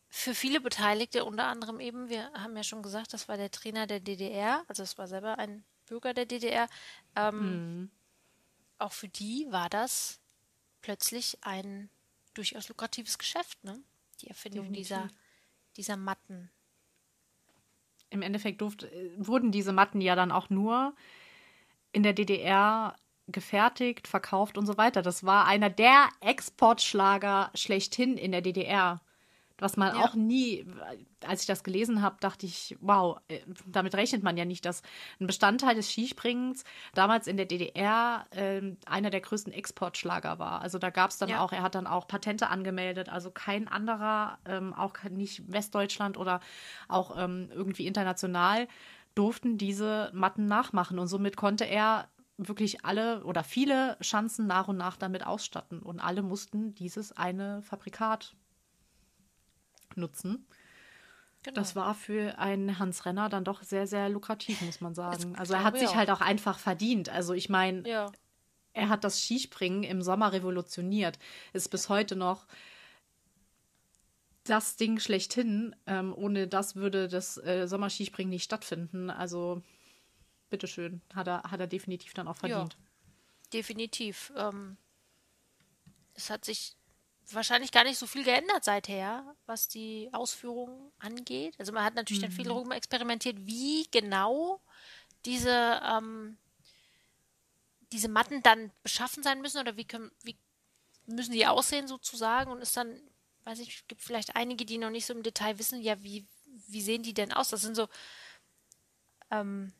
[0.10, 3.86] für viele Beteiligte, unter anderem eben, wir haben ja schon gesagt, das war der Trainer
[3.86, 6.68] der DDR, also es war selber ein Bürger der DDR,
[7.16, 7.92] ähm, mhm.
[8.80, 10.20] auch für die war das
[10.82, 11.90] plötzlich ein
[12.34, 13.82] durchaus lukratives Geschäft, ne?
[14.22, 15.10] Die Erfindung dieser,
[15.76, 16.50] dieser Matten.
[18.10, 20.96] Im Endeffekt durfte, wurden diese Matten ja dann auch nur
[21.92, 22.96] in der DDR
[23.28, 25.02] gefertigt, verkauft und so weiter.
[25.02, 29.02] Das war einer der Exportschlager schlechthin in der DDR.
[29.58, 30.04] Was man ja.
[30.04, 30.66] auch nie,
[31.26, 34.82] als ich das gelesen habe, dachte ich, wow, äh, damit rechnet man ja nicht, dass
[35.22, 40.62] ein Bestandteil des Skispringens damals in der DDR äh, einer der größten Exportschlager war.
[40.62, 41.42] Also da gab es dann ja.
[41.42, 46.42] auch, er hat dann auch Patente angemeldet, also kein anderer, ähm, auch nicht Westdeutschland oder
[46.90, 48.68] auch ähm, irgendwie international,
[49.16, 51.00] durften diese Matten nachmachen.
[51.00, 55.82] Und somit konnte er wirklich alle oder viele Schanzen nach und nach damit ausstatten.
[55.82, 58.36] Und alle mussten dieses eine Fabrikat
[59.98, 60.46] nutzen.
[61.44, 61.56] Genau.
[61.56, 65.36] Das war für einen Hans Renner dann doch sehr, sehr lukrativ, muss man sagen.
[65.36, 65.96] also er hat sich auch.
[65.96, 67.10] halt auch einfach verdient.
[67.10, 68.12] Also ich meine, ja.
[68.74, 71.20] er hat das Skispringen im Sommer revolutioniert.
[71.54, 72.48] Ist bis heute noch
[74.44, 75.76] das Ding schlechthin.
[75.86, 79.12] Ähm, ohne das würde das äh, Sommerskispringen nicht stattfinden.
[79.12, 79.62] Also
[80.50, 82.74] bitteschön, hat er, hat er definitiv dann auch verdient.
[82.74, 84.34] Ja, definitiv.
[84.36, 84.78] Ähm,
[86.16, 86.76] es hat sich
[87.32, 91.56] wahrscheinlich gar nicht so viel geändert seither, was die Ausführung angeht.
[91.58, 92.28] Also man hat natürlich mhm.
[92.28, 94.62] dann viel darüber experimentiert, wie genau
[95.26, 96.38] diese, ähm,
[97.92, 100.38] diese Matten dann beschaffen sein müssen oder wie, können, wie
[101.06, 103.00] müssen die aussehen sozusagen und ist dann,
[103.44, 106.26] weiß ich, gibt vielleicht einige, die noch nicht so im Detail wissen, ja, wie,
[106.68, 107.50] wie sehen die denn aus?
[107.50, 107.88] Das sind so,
[109.32, 109.74] ähm,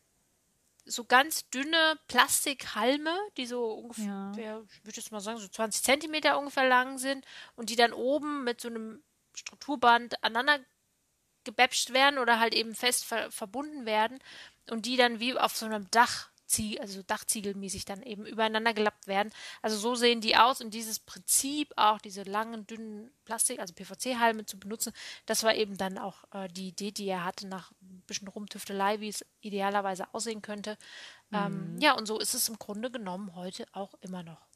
[0.86, 4.62] so ganz dünne Plastikhalme, die so ungefähr, ja.
[4.62, 8.44] ich würde jetzt mal sagen, so 20 Zentimeter ungefähr lang sind und die dann oben
[8.44, 9.02] mit so einem
[9.34, 10.64] Strukturband aneinander
[11.44, 14.18] gebäpscht werden oder halt eben fest ver verbunden werden
[14.70, 19.06] und die dann wie auf so einem Dach Zie also Dachziegelmäßig dann eben übereinander gelappt
[19.06, 19.32] werden.
[19.62, 24.46] Also so sehen die aus und dieses Prinzip auch diese langen, dünnen Plastik, also PVC-Halme
[24.46, 24.92] zu benutzen,
[25.26, 29.00] das war eben dann auch äh, die Idee, die er hatte nach ein bisschen Rumtüftelei,
[29.00, 30.78] wie es idealerweise aussehen könnte.
[31.32, 31.80] Ähm, mhm.
[31.80, 34.46] ja, und so ist es im Grunde genommen heute auch immer noch.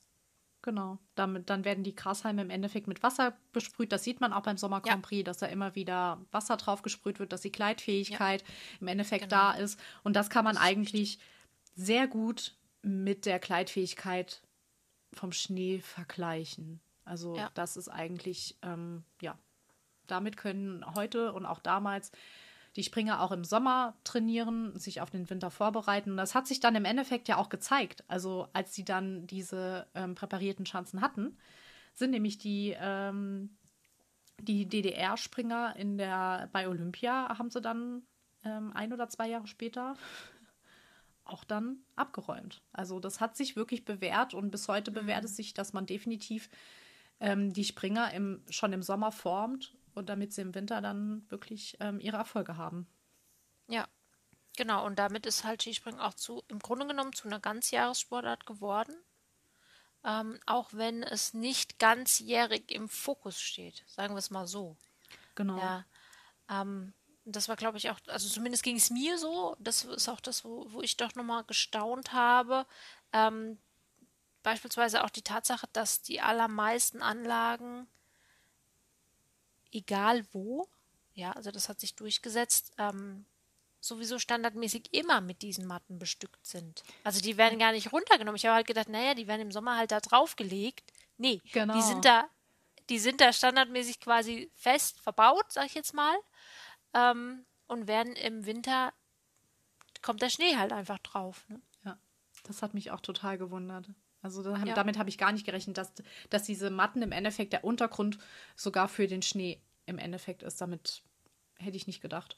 [0.62, 0.98] Genau.
[1.14, 3.92] Damit, dann werden die Grashalme im Endeffekt mit Wasser besprüht.
[3.92, 5.24] Das sieht man auch beim Sommer Grand Prix, ja.
[5.24, 8.48] dass da immer wieder Wasser drauf gesprüht wird, dass die Kleidfähigkeit ja.
[8.81, 9.37] im Endeffekt genau.
[9.37, 9.81] da ist.
[10.03, 11.18] Und das kann man eigentlich
[11.80, 14.42] sehr gut mit der Kleidfähigkeit
[15.12, 16.80] vom Schnee vergleichen.
[17.04, 17.50] Also ja.
[17.54, 19.38] das ist eigentlich, ähm, ja,
[20.06, 22.12] damit können heute und auch damals
[22.76, 26.12] die Springer auch im Sommer trainieren, sich auf den Winter vorbereiten.
[26.12, 28.04] Und das hat sich dann im Endeffekt ja auch gezeigt.
[28.06, 31.36] Also als sie dann diese ähm, präparierten Schanzen hatten,
[31.94, 33.56] sind nämlich die, ähm,
[34.38, 38.02] die DDR-Springer in der bei Olympia haben sie dann
[38.44, 39.96] ähm, ein oder zwei Jahre später
[41.30, 42.62] auch dann abgeräumt.
[42.72, 45.36] Also das hat sich wirklich bewährt und bis heute bewährt es mhm.
[45.36, 46.48] sich, dass man definitiv
[47.20, 51.76] ähm, die Springer im, schon im Sommer formt und damit sie im Winter dann wirklich
[51.80, 52.86] ähm, ihre Erfolge haben.
[53.68, 53.86] Ja,
[54.56, 54.84] genau.
[54.86, 58.94] Und damit ist halt Skispringen auch zu, im Grunde genommen zu einer Ganzjahressportart geworden.
[60.02, 64.76] Ähm, auch wenn es nicht ganzjährig im Fokus steht, sagen wir es mal so.
[65.34, 65.58] Genau.
[65.58, 65.84] Ja,
[66.48, 70.20] ähm, das war, glaube ich, auch, also zumindest ging es mir so, das ist auch
[70.20, 72.66] das, wo, wo ich doch nochmal gestaunt habe.
[73.12, 73.59] Ähm,
[74.42, 77.87] beispielsweise auch die Tatsache, dass die allermeisten Anlagen,
[79.72, 80.68] egal wo,
[81.14, 83.26] ja, also das hat sich durchgesetzt, ähm,
[83.80, 86.83] sowieso standardmäßig immer mit diesen Matten bestückt sind.
[87.02, 88.37] Also die werden gar nicht runtergenommen.
[88.37, 90.92] Ich habe halt gedacht, naja, die werden im Sommer halt da draufgelegt.
[91.16, 91.74] Nee, genau.
[91.74, 92.28] die sind da,
[92.90, 96.16] die sind da standardmäßig quasi fest verbaut, sag ich jetzt mal
[96.94, 98.92] ähm, und werden im Winter
[100.03, 101.46] kommt der Schnee halt einfach drauf.
[101.48, 101.61] Ne?
[101.85, 101.98] Ja,
[102.44, 103.90] das hat mich auch total gewundert.
[104.22, 104.74] Also da, ja.
[104.74, 105.92] damit habe ich gar nicht gerechnet, dass,
[106.29, 108.18] dass diese Matten im Endeffekt der Untergrund
[108.55, 110.61] sogar für den Schnee im Endeffekt ist.
[110.61, 111.03] Damit
[111.59, 112.37] hätte ich nicht gedacht.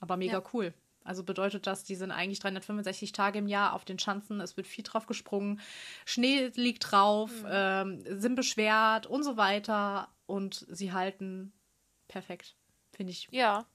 [0.00, 0.44] Aber mega ja.
[0.52, 0.74] cool.
[1.02, 4.66] Also bedeutet das, die sind eigentlich 365 Tage im Jahr auf den Schanzen, es wird
[4.66, 5.60] viel drauf gesprungen,
[6.06, 7.48] Schnee liegt drauf, mhm.
[7.50, 11.52] ähm, sind beschwert und so weiter und sie halten
[12.08, 12.56] perfekt,
[12.90, 13.28] finde ich.
[13.30, 13.66] Ja,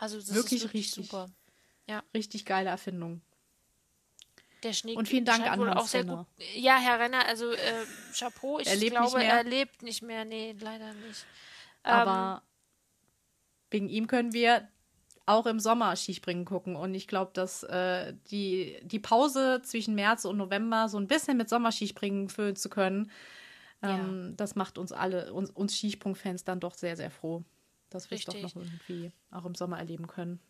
[0.00, 1.28] also das wirklich, ist wirklich richtig super.
[1.86, 2.02] Ja.
[2.14, 3.20] Richtig geile Erfindung.
[4.62, 6.26] Der Schnee Und vielen Dank an Hans Renner.
[6.54, 7.58] Ja, Herr Renner, also äh,
[8.14, 8.58] Chapeau.
[8.58, 9.34] Ich er lebt glaube, nicht mehr.
[9.34, 10.24] er lebt nicht mehr.
[10.24, 11.26] Nee, leider nicht.
[11.82, 12.48] Aber ähm,
[13.70, 14.68] wegen ihm können wir
[15.26, 16.76] auch im Sommer Skispringen gucken.
[16.76, 21.36] Und ich glaube, dass äh, die, die Pause zwischen März und November so ein bisschen
[21.36, 23.10] mit Sommerskispringen füllen zu können,
[23.82, 24.36] ähm, ja.
[24.36, 27.44] das macht uns alle, uns, uns Skisprungfans dann doch sehr, sehr froh
[27.90, 30.40] dass wir es doch noch irgendwie auch im Sommer erleben können.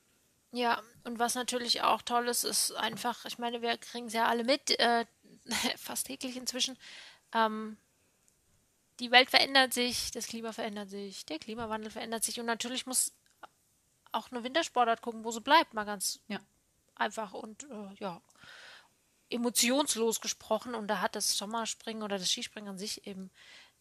[0.52, 4.26] Ja, und was natürlich auch toll ist, ist einfach, ich meine, wir kriegen es ja
[4.26, 5.06] alle mit, äh,
[5.76, 6.76] fast täglich inzwischen.
[7.32, 7.76] Ähm,
[8.98, 13.12] die Welt verändert sich, das Klima verändert sich, der Klimawandel verändert sich und natürlich muss
[14.12, 16.40] auch eine Wintersportart gucken, wo sie bleibt, mal ganz ja.
[16.96, 18.20] einfach und äh, ja,
[19.30, 20.74] emotionslos gesprochen.
[20.74, 23.30] Und da hat das Sommerspringen oder das Skispringen an sich eben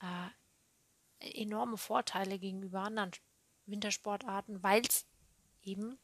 [0.02, 3.12] äh, enorme Vorteile gegenüber anderen
[3.72, 5.06] Wintersportarten, weil es
[5.64, 5.98] eben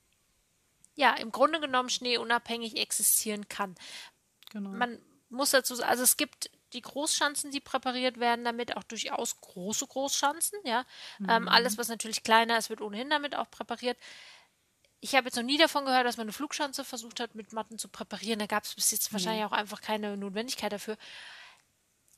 [0.96, 3.76] ja im Grunde genommen schneeunabhängig existieren kann.
[4.52, 4.70] Genau.
[4.70, 5.00] Man
[5.30, 9.88] muss dazu sagen, also es gibt die Großschanzen, die präpariert werden, damit auch durchaus große
[9.88, 10.86] Großschanzen, ja.
[11.20, 11.30] Ähm, mhm.
[11.30, 13.98] Ähm, alles, was natürlich kleiner ist, wird ohnehin damit auch präpariert.
[15.00, 17.78] Ich habe jetzt noch nie davon gehört, dass man eine Flugschanze versucht hat, mit Matten
[17.78, 18.40] zu präparieren.
[18.40, 19.48] Da gab es bis jetzt wahrscheinlich mhm.
[19.48, 20.98] auch einfach keine Notwendigkeit dafür.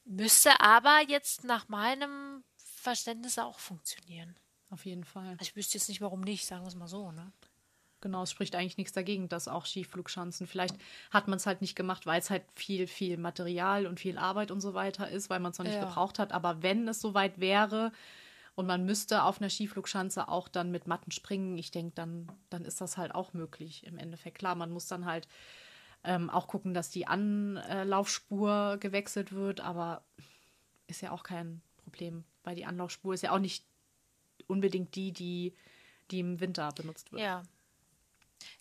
[0.06, 4.38] Müsste aber jetzt nach meinem Verständnis auch funktionieren.
[4.70, 5.30] Auf jeden Fall.
[5.32, 7.32] Also ich wüsste jetzt nicht, warum nicht, sagen wir es mal so, ne?
[8.00, 10.46] Genau, es spricht eigentlich nichts dagegen, dass auch Skiflugschanzen.
[10.46, 10.76] Vielleicht
[11.10, 14.52] hat man es halt nicht gemacht, weil es halt viel, viel Material und viel Arbeit
[14.52, 15.86] und so weiter ist, weil man es noch nicht ja.
[15.86, 16.32] gebraucht hat.
[16.32, 17.92] Aber wenn es soweit wäre
[18.54, 22.66] und man müsste auf einer Skiflugschanze auch dann mit Matten springen, ich denke, dann, dann
[22.66, 24.38] ist das halt auch möglich im Endeffekt.
[24.38, 25.28] Klar, man muss dann halt
[26.04, 30.04] ähm, auch gucken, dass die Anlaufspur gewechselt wird, aber
[30.86, 33.66] ist ja auch kein Problem, weil die Anlaufspur ist ja auch nicht
[34.48, 35.54] unbedingt die, die,
[36.12, 37.22] die im Winter benutzt wird.
[37.22, 37.44] Ja.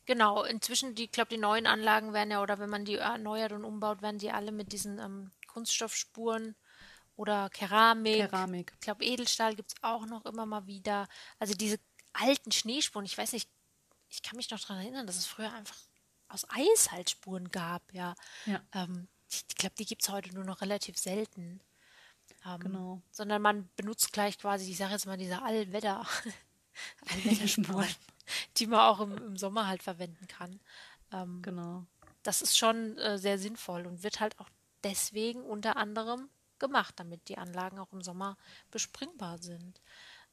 [0.05, 3.53] Genau, inzwischen, die, ich glaube, die neuen Anlagen werden ja, oder wenn man die erneuert
[3.53, 6.55] und umbaut, werden die alle mit diesen ähm, Kunststoffspuren
[7.17, 8.31] oder Keramik.
[8.31, 8.73] Keramik.
[8.75, 11.09] Ich glaube, Edelstahl gibt es auch noch immer mal wieder.
[11.39, 11.79] Also diese
[12.13, 13.49] alten Schneespuren, ich weiß nicht,
[14.09, 15.77] ich kann mich noch daran erinnern, dass es früher einfach
[16.29, 18.15] aus Eis halt Spuren gab, ja.
[18.47, 18.63] Ja.
[18.73, 21.61] Ähm, ich glaube, die gibt es heute nur noch relativ selten.
[22.47, 23.03] Ähm, Genau.
[23.11, 26.07] Sondern man benutzt gleich quasi, ich sage jetzt mal, diese Allwetter,
[27.11, 27.89] Allwetterspuren,
[28.57, 30.61] die man auch im, im Sommer halt verwenden kann.
[31.13, 31.85] Ähm, Genau.
[32.23, 34.49] das ist schon äh, sehr sinnvoll und wird halt auch
[34.85, 36.29] deswegen unter anderem
[36.59, 38.37] gemacht, damit die Anlagen auch im Sommer
[38.71, 39.81] bespringbar sind.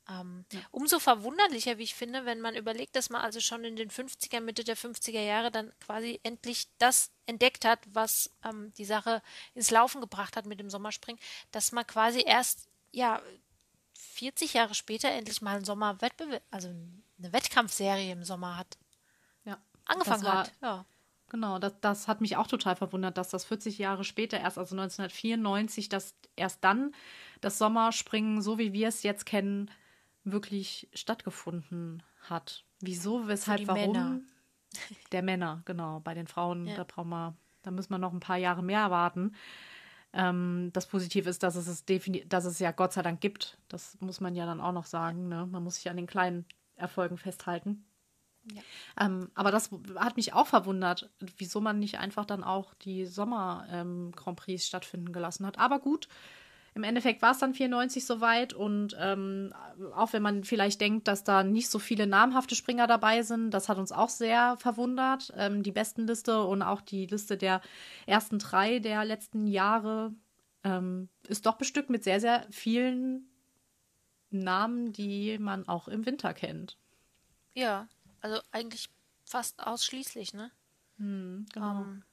[0.10, 3.90] Ähm, Umso verwunderlicher, wie ich finde, wenn man überlegt, dass man also schon in den
[3.90, 9.22] 50er, Mitte der 50er Jahre dann quasi endlich das entdeckt hat, was ähm, die Sache
[9.54, 13.22] ins Laufen gebracht hat mit dem Sommerspringen, dass man quasi erst, ja,
[13.94, 18.78] 40 Jahre später endlich mal einen Sommerwettbewerb, also eine Wettkampfserie im Sommer hat,
[19.46, 19.58] Ja.
[19.86, 20.52] angefangen war- hat.
[20.62, 20.86] Ja.
[21.30, 24.76] Genau, das, das hat mich auch total verwundert, dass das 40 Jahre später erst, also
[24.76, 26.94] 1994, dass erst dann
[27.42, 29.72] das Sommerspringen, so wie wir es jetzt kennen,
[30.24, 32.64] wirklich stattgefunden hat.
[32.80, 33.92] Wieso, weshalb, warum?
[33.94, 34.20] Männer.
[35.12, 36.00] Der Männer, genau.
[36.00, 36.76] Bei den Frauen, Ja.
[36.76, 39.36] da brauchen wir, da müssen wir noch ein paar Jahre mehr warten.
[40.14, 41.86] Ähm, das Positive ist, dass es es
[42.28, 43.58] dass es ja Gott sei Dank gibt.
[43.68, 45.28] Das muss man ja dann auch noch sagen.
[45.28, 45.46] Ne?
[45.48, 47.86] Man muss sich an den kleinen Erfolgen festhalten.
[49.00, 54.38] Ähm, aber das hat mich auch verwundert, wieso man nicht einfach dann auch die Sommer-Grand
[54.38, 55.58] Prix stattfinden gelassen hat.
[55.60, 56.08] Aber gut,
[56.76, 59.54] im Endeffekt war es dann 94 soweit und ähm,
[59.96, 63.70] auch wenn man vielleicht denkt, dass da nicht so viele namhafte Springer dabei sind, das
[63.70, 65.32] hat uns auch sehr verwundert.
[65.36, 67.62] Ähm, die Bestenliste und auch die Liste der
[68.08, 70.16] ersten drei der letzten Jahre
[70.64, 73.30] ähm, ist doch bestückt mit sehr, sehr vielen
[74.32, 76.78] Namen, die man auch im Winter kennt.
[77.54, 77.88] Ja,
[78.22, 78.90] also eigentlich
[79.26, 80.52] fast ausschließlich, ne?
[80.98, 81.82] Genau.
[81.82, 82.04] Ähm,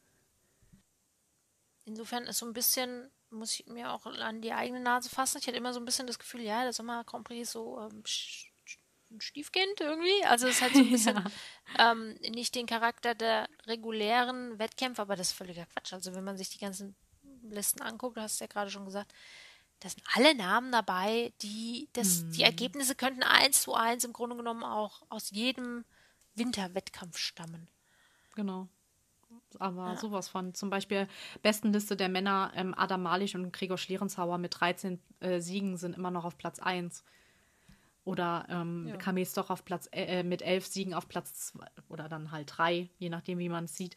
[1.84, 5.38] insofern ist so ein bisschen, muss ich mir auch an die eigene Nase fassen.
[5.38, 7.80] Ich hatte immer so ein bisschen das Gefühl, ja, der Sommer Grand Prix ist so
[7.80, 8.02] ähm,
[9.10, 10.24] ein Stiefkind irgendwie.
[10.24, 11.24] Also es hat so ein bisschen
[11.78, 15.92] ähm, nicht den Charakter der regulären Wettkämpfe, aber das ist völliger Quatsch.
[15.92, 16.94] Also wenn man sich die ganzen
[17.42, 19.12] Listen anguckt, du hast es ja gerade schon gesagt,
[19.80, 24.36] da sind alle Namen dabei, die das, die Ergebnisse könnten eins zu eins im Grunde
[24.36, 25.84] genommen auch aus jedem
[26.34, 27.68] Winterwettkampf stammen.
[28.34, 28.68] Genau.
[29.58, 30.54] Aber sowas von.
[30.54, 31.08] Zum Beispiel
[31.42, 36.10] Bestenliste der Männer, ähm, Adam Malich und Gregor Schlierenzauer mit 13 äh, Siegen sind immer
[36.10, 37.04] noch auf Platz 1.
[38.04, 38.96] Oder ähm, Ja.
[38.96, 42.88] Kamil Stoch auf Platz äh, mit 11 Siegen auf Platz 2 oder dann halt 3,
[42.98, 43.94] je nachdem, wie man es sieht.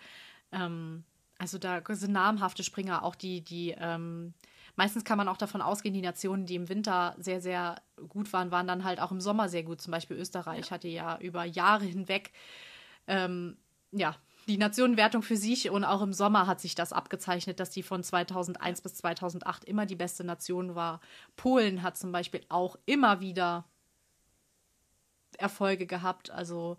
[0.51, 1.03] Ähm,
[1.37, 4.33] also da sind namhafte Springer, auch die, die, ähm,
[4.75, 8.51] meistens kann man auch davon ausgehen, die Nationen, die im Winter sehr, sehr gut waren,
[8.51, 9.81] waren dann halt auch im Sommer sehr gut.
[9.81, 12.31] Zum Beispiel Österreich hatte ja über Jahre hinweg
[13.07, 13.57] ähm,
[13.91, 14.15] ja,
[14.47, 18.03] die Nationenwertung für sich und auch im Sommer hat sich das abgezeichnet, dass die von
[18.03, 20.99] 2001 bis 2008 immer die beste Nation war.
[21.36, 23.65] Polen hat zum Beispiel auch immer wieder
[25.38, 26.29] Erfolge gehabt.
[26.29, 26.77] Also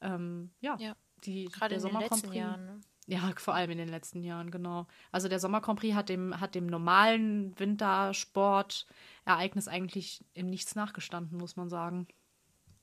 [0.00, 2.32] ähm, ja, Ja, die, Gerade der in den Sommer letzten.
[2.32, 2.64] Jahren.
[2.64, 2.80] Ne?
[3.06, 4.86] Ja, vor allem in den letzten Jahren, genau.
[5.10, 11.68] Also der Sommer hat dem, hat dem normalen Wintersport-Ereignis eigentlich im Nichts nachgestanden, muss man
[11.68, 12.06] sagen.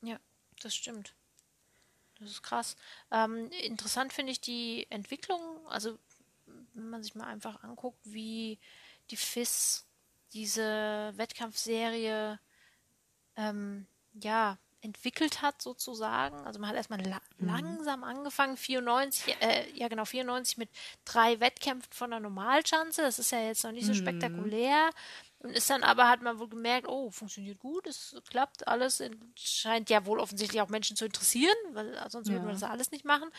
[0.01, 0.19] Ja,
[0.61, 1.15] das stimmt.
[2.19, 2.75] Das ist krass.
[3.11, 5.97] Ähm, interessant finde ich die Entwicklung, also
[6.73, 8.59] wenn man sich mal einfach anguckt, wie
[9.09, 9.85] die FIS
[10.33, 12.39] diese Wettkampfserie
[13.35, 16.35] ähm, ja, entwickelt hat sozusagen.
[16.45, 20.69] Also man hat erstmal la langsam angefangen, 94, äh, ja genau, 94 mit
[21.05, 23.01] drei Wettkämpfen von der Normalschanze.
[23.01, 24.89] Das ist ja jetzt noch nicht so spektakulär.
[25.39, 29.33] Und ist dann aber, hat man wohl gemerkt, oh, funktioniert gut, es klappt alles, in-
[29.37, 32.53] scheint ja wohl offensichtlich auch Menschen zu interessieren, weil sonst würden wir Ja.
[32.53, 33.29] das ja alles nicht machen.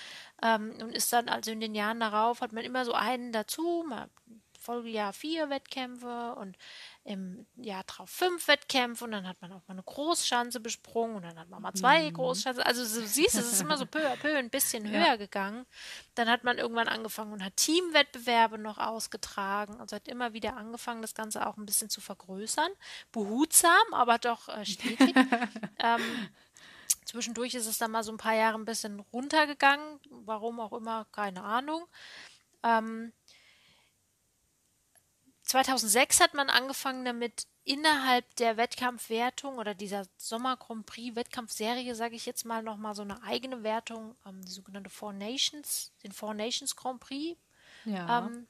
[0.42, 3.84] Ähm, und ist dann also in den Jahren darauf, hat man immer so einen dazu,
[3.88, 4.08] mal
[4.60, 6.56] Folgejahr vier Wettkämpfe und
[7.08, 11.22] im Jahr drauf fünf Wettkämpfe und dann hat man auch mal eine Großschanze besprungen und
[11.22, 12.62] dann hat man mal zwei Großschanzen.
[12.62, 15.64] Also du siehst, es ist immer so peu à peu ein bisschen höher gegangen.
[16.14, 19.80] Dann hat man irgendwann angefangen und hat Teamwettbewerbe noch ausgetragen.
[19.80, 22.70] Also hat immer wieder angefangen, das Ganze auch ein bisschen zu vergrößern.
[23.10, 25.14] Behutsam, aber doch äh, stetig.
[25.78, 26.28] ähm,
[27.06, 29.98] Zwischendurch ist es dann mal so ein paar Jahre ein bisschen runtergegangen.
[30.10, 31.86] Warum auch immer, keine Ahnung.
[32.62, 33.14] Ähm,
[35.48, 42.16] 2006 hat man angefangen damit, innerhalb der Wettkampfwertung oder dieser Sommer Grand Prix Wettkampfserie, sage
[42.16, 46.34] ich jetzt mal, nochmal so eine eigene Wertung, ähm, die sogenannte Four Nations, den Four
[46.34, 47.38] Nations Grand Prix.
[47.84, 48.26] Ja.
[48.26, 48.46] Ähm,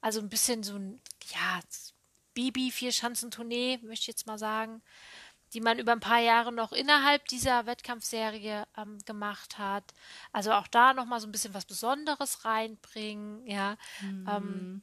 [0.00, 1.00] also ein bisschen so ein,
[1.32, 1.60] ja,
[2.34, 4.82] Bibi Vier-Schanzentournee, möchte ich jetzt mal sagen,
[5.52, 9.84] die man über ein paar Jahre noch innerhalb dieser Wettkampfserie ähm, gemacht hat.
[10.32, 13.76] Also auch da nochmal so ein bisschen was Besonderes reinbringen, ja.
[14.02, 14.82] Ähm,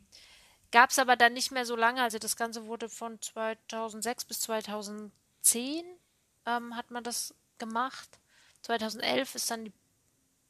[0.72, 2.01] gab es aber dann nicht mehr so lange.
[2.01, 5.11] Also das Ganze wurde von 2006 bis 2010
[6.45, 8.20] ähm, hat man das gemacht.
[8.61, 9.72] 2011 ist dann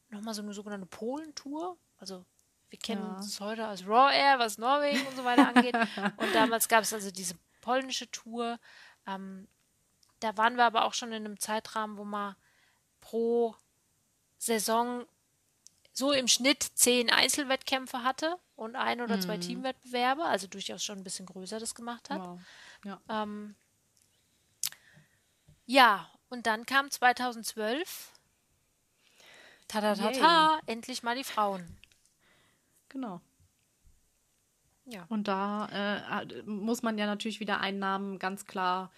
[0.10, 1.78] nochmal so eine sogenannte Polentour.
[2.00, 2.26] Also
[2.70, 3.16] wir kennen ja.
[3.16, 5.76] uns heute als Raw Air, was Norwegen und so weiter angeht.
[6.18, 8.60] und damals gab es also diese polnische Tour.
[9.06, 9.48] Ähm,
[10.20, 12.36] da waren wir aber auch schon in einem Zeitrahmen, wo man
[13.02, 13.56] pro
[14.38, 15.06] Saison
[15.98, 19.42] so im Schnitt zehn Einzelwettkämpfe hatte und ein oder zwei mhm.
[19.42, 22.22] Teamwettbewerbe, also durchaus schon ein bisschen größer das gemacht hat.
[22.22, 22.40] Wow.
[22.86, 23.02] Ja.
[23.10, 23.56] Ähm,
[25.66, 28.12] ja, und dann kam 2012.
[29.68, 31.78] Tada, tada, tada, endlich mal die Frauen.
[32.90, 33.20] Genau.
[34.86, 35.04] Ja.
[35.10, 38.92] Und da äh, muss man ja natürlich wieder einen Namen ganz klar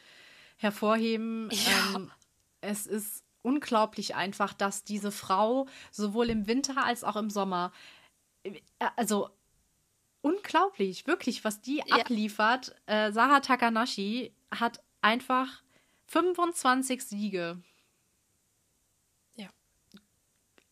[0.57, 1.49] hervorheben.
[1.51, 1.95] Ja.
[1.95, 2.11] Ähm,
[2.59, 7.71] es ist unglaublich einfach, dass diese Frau sowohl im Winter als auch im Sommer,
[8.43, 8.59] äh,
[8.95, 9.29] also
[10.21, 11.95] unglaublich, wirklich, was die ja.
[11.97, 12.75] abliefert.
[12.85, 15.61] Äh, Sarah Takanashi hat einfach
[16.07, 17.61] 25 Siege
[19.35, 19.47] ja.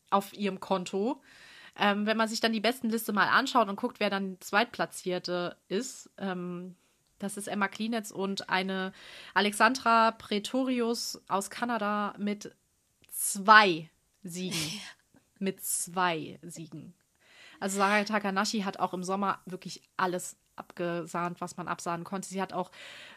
[0.09, 1.21] auf ihrem Konto.
[1.79, 5.57] Ähm, wenn man sich dann die besten Liste mal anschaut und guckt, wer dann Zweitplatzierte
[5.67, 6.75] ist, ähm,
[7.19, 8.93] das ist Emma Klinetz und eine
[9.33, 12.55] Alexandra Pretorius aus Kanada mit
[13.11, 13.89] zwei
[14.23, 14.81] Siegen.
[15.39, 16.93] mit zwei Siegen.
[17.59, 22.27] Also Sarah Takanashi hat auch im Sommer wirklich alles abgesahnt, was man absahnen konnte.
[22.27, 22.71] Sie hat auch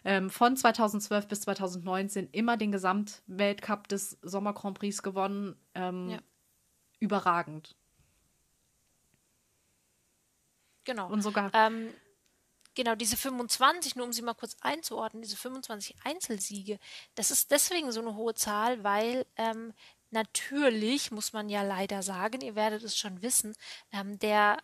[0.05, 5.57] ähm, von 2012 bis 2019 immer den Gesamtweltcup des Sommer Grand Prix gewonnen.
[5.75, 6.19] Ähm, ja.
[6.99, 7.77] Überragend.
[10.85, 11.11] Genau.
[11.11, 11.51] Und sogar.
[11.55, 11.89] Ähm,
[12.81, 16.79] genau, diese 25, nur um sie mal kurz einzuordnen, diese 25 Einzelsiege,
[17.15, 19.75] das ist deswegen so eine hohe Zahl, weil ähm,
[20.11, 23.55] natürlich, muss man ja leider sagen, ihr werdet es schon wissen,
[23.93, 24.57] ähm, der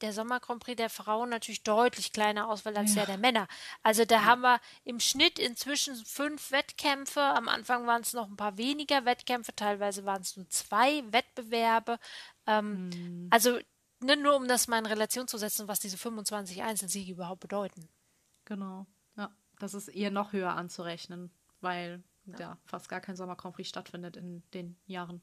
[0.00, 3.02] der Sommer Grand Prix der Frauen natürlich deutlich kleiner Auswahl als ja.
[3.02, 3.48] der der Männer.
[3.82, 4.24] Also da ja.
[4.24, 7.20] haben wir im Schnitt inzwischen fünf Wettkämpfe.
[7.20, 11.98] Am Anfang waren es noch ein paar weniger Wettkämpfe, teilweise waren es nur zwei Wettbewerbe.
[12.46, 13.28] Ähm, hm.
[13.30, 13.58] Also
[14.04, 17.88] ne, nur um das mal in Relation zu setzen, was diese 25 Einzelsiege überhaupt bedeuten.
[18.44, 18.86] Genau,
[19.16, 21.30] ja, das ist eher noch höher anzurechnen,
[21.60, 25.22] weil ja, ja fast gar kein Sommer Grand Prix stattfindet in den Jahren.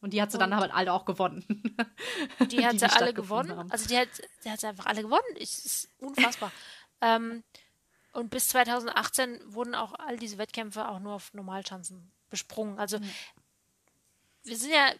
[0.00, 1.44] Und die hat sie und dann aber alle auch gewonnen.
[2.50, 3.56] Die hat die, sie alle gewonnen.
[3.56, 3.70] Haben.
[3.72, 4.08] Also die hat,
[4.44, 5.24] die hat sie einfach alle gewonnen.
[5.36, 6.52] Ich, ist unfassbar.
[7.00, 7.42] ähm,
[8.12, 12.78] und bis 2018 wurden auch all diese Wettkämpfe auch nur auf Normalschanzen besprungen.
[12.78, 13.10] Also mhm.
[14.44, 14.92] wir sind ja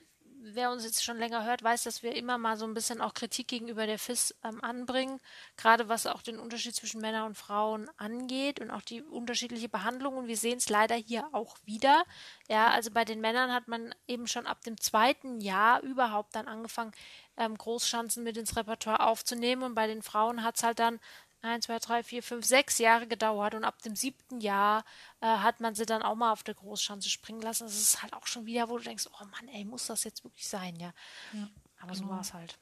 [0.55, 3.15] wer uns jetzt schon länger hört, weiß, dass wir immer mal so ein bisschen auch
[3.15, 5.21] Kritik gegenüber der FIS ähm, anbringen,
[5.57, 10.17] gerade was auch den Unterschied zwischen Männern und Frauen angeht und auch die unterschiedliche Behandlung.
[10.17, 12.05] Und wir sehen es leider hier auch wieder.
[12.49, 16.47] Ja, also bei den Männern hat man eben schon ab dem zweiten Jahr überhaupt dann
[16.49, 16.93] angefangen,
[17.37, 19.63] ähm, Großschanzen mit ins Repertoire aufzunehmen.
[19.63, 21.01] Und bei den Frauen hat es halt dann
[21.47, 24.85] 1, 2, 3, 4, 5, 6 Jahre gedauert und ab dem siebten Jahr
[25.21, 27.65] äh, hat man sie dann auch mal auf der Großschanze springen lassen.
[27.65, 30.25] Das ist halt auch schon wieder, wo du denkst, oh Mann, ey, muss das jetzt
[30.25, 30.93] wirklich sein, ja.
[31.33, 31.49] ja
[31.81, 32.07] Aber genau.
[32.07, 32.59] so war es halt.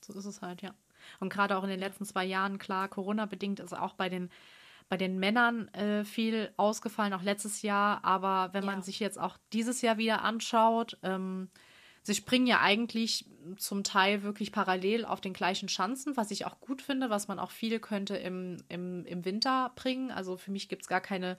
[0.00, 0.74] So ist es halt, ja.
[1.20, 4.30] Und gerade auch in den letzten zwei Jahren, klar, Corona-bedingt ist auch bei den
[4.88, 8.04] bei den Männern äh, viel ausgefallen, auch letztes Jahr.
[8.04, 8.70] Aber wenn ja.
[8.70, 11.50] man sich jetzt auch dieses Jahr wieder anschaut, ähm,
[12.08, 13.26] Sie springen ja eigentlich
[13.58, 17.38] zum Teil wirklich parallel auf den gleichen Schanzen, was ich auch gut finde, was man
[17.38, 20.10] auch viel könnte im, im, im Winter bringen.
[20.10, 21.36] Also für mich gibt es gar keine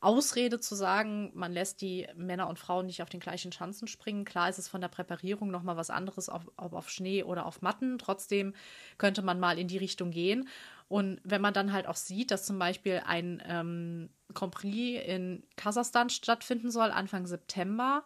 [0.00, 4.24] Ausrede zu sagen, man lässt die Männer und Frauen nicht auf den gleichen Schanzen springen.
[4.24, 7.62] Klar ist es von der Präparierung nochmal was anderes, ob, ob auf Schnee oder auf
[7.62, 7.96] Matten.
[7.96, 8.52] Trotzdem
[8.98, 10.48] könnte man mal in die Richtung gehen.
[10.88, 15.44] Und wenn man dann halt auch sieht, dass zum Beispiel ein ähm, Grand Prix in
[15.54, 18.04] Kasachstan stattfinden soll, Anfang September,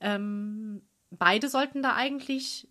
[0.00, 0.80] ähm,
[1.10, 2.68] beide sollten da eigentlich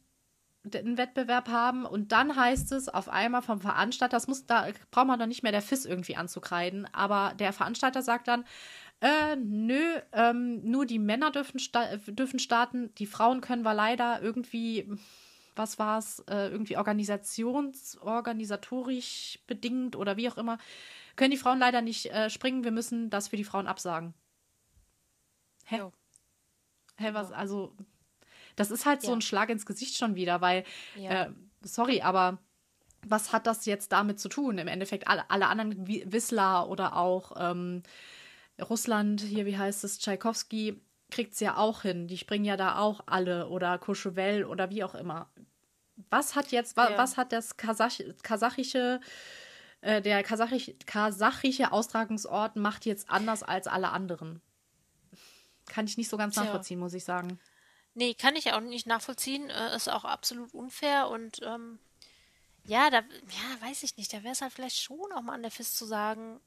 [0.66, 5.08] einen Wettbewerb haben und dann heißt es auf einmal vom Veranstalter, das muss, da braucht
[5.08, 8.46] man doch nicht mehr der FIS irgendwie anzukreiden, aber der Veranstalter sagt dann,
[9.02, 14.22] äh, nö, ähm, nur die Männer dürfen, sta dürfen starten, die Frauen können wir leider
[14.22, 14.92] irgendwie,
[15.56, 20.58] was war es, äh, irgendwie organisations-, organisatorisch bedingt oder wie auch immer,
[21.16, 24.14] können die Frauen leider nicht äh, springen, wir müssen das für die Frauen absagen.
[25.66, 25.78] Hä?
[25.78, 25.94] Jo.
[26.98, 27.74] Hä, was, also,
[28.60, 29.08] das ist halt ja.
[29.08, 31.24] so ein Schlag ins Gesicht schon wieder, weil, ja.
[31.24, 31.32] äh,
[31.62, 32.40] sorry, aber
[33.08, 34.58] was hat das jetzt damit zu tun?
[34.58, 37.84] Im Endeffekt, alle, alle anderen, wie Wissler oder auch ähm,
[38.62, 42.08] Russland, hier, wie heißt es, Tschaikowski, kriegt es ja auch hin.
[42.08, 45.30] Die springen ja da auch alle oder Courchevel oder wie auch immer.
[46.10, 46.98] Was hat jetzt, wa, ja.
[46.98, 49.00] was hat das Kasach, kasachische,
[49.80, 54.42] äh, der kasachich, kasachische Austragungsort macht jetzt anders als alle anderen?
[55.68, 57.40] Kann ich nicht so ganz nachvollziehen, muss ich sagen.
[57.94, 59.50] Nee, kann ich auch nicht nachvollziehen.
[59.50, 61.80] Äh, ist auch absolut unfair und ähm,
[62.66, 64.14] ja, da, ja, weiß ich nicht.
[64.14, 66.40] Da wäre es halt vielleicht schon auch mal an der FIS zu sagen,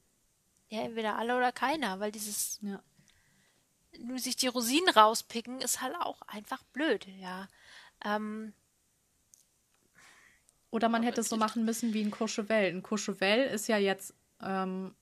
[0.69, 2.83] ja, entweder alle oder keiner, weil dieses Ja.
[3.99, 7.49] nur sich die Rosinen rauspicken ist halt auch einfach blöd, ja.
[8.05, 8.55] Ähm,
[10.71, 12.71] Oder man hätte es so machen müssen wie in Courchevel.
[12.71, 14.95] In Courchevel ist ja jetzt ähm,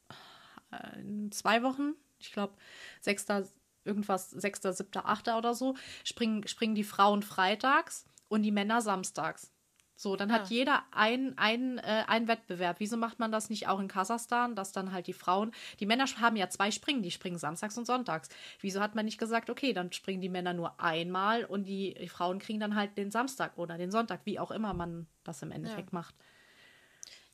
[0.73, 2.55] äh, in zwei Wochen, ich glaube,
[3.01, 3.47] sechster,
[3.85, 5.75] irgendwas, sechster, siebter, achter oder so,
[6.05, 9.53] springen, springen die Frauen freitags und die Männer samstags.
[9.97, 10.47] So, dann hat Ah.
[10.49, 12.81] jeder ein, ein, äh, einen Wettbewerb.
[12.81, 16.07] Wieso macht man das nicht auch in Kasachstan, dass dann halt die Frauen, die Männer
[16.23, 18.31] haben ja zwei Springen, die springen samstags und sonntags.
[18.61, 22.09] Wieso hat man nicht gesagt, okay, dann springen die Männer nur einmal und die, die
[22.09, 25.51] Frauen kriegen dann halt den Samstag oder den Sonntag, wie auch immer man das im
[25.51, 26.15] Endeffekt macht.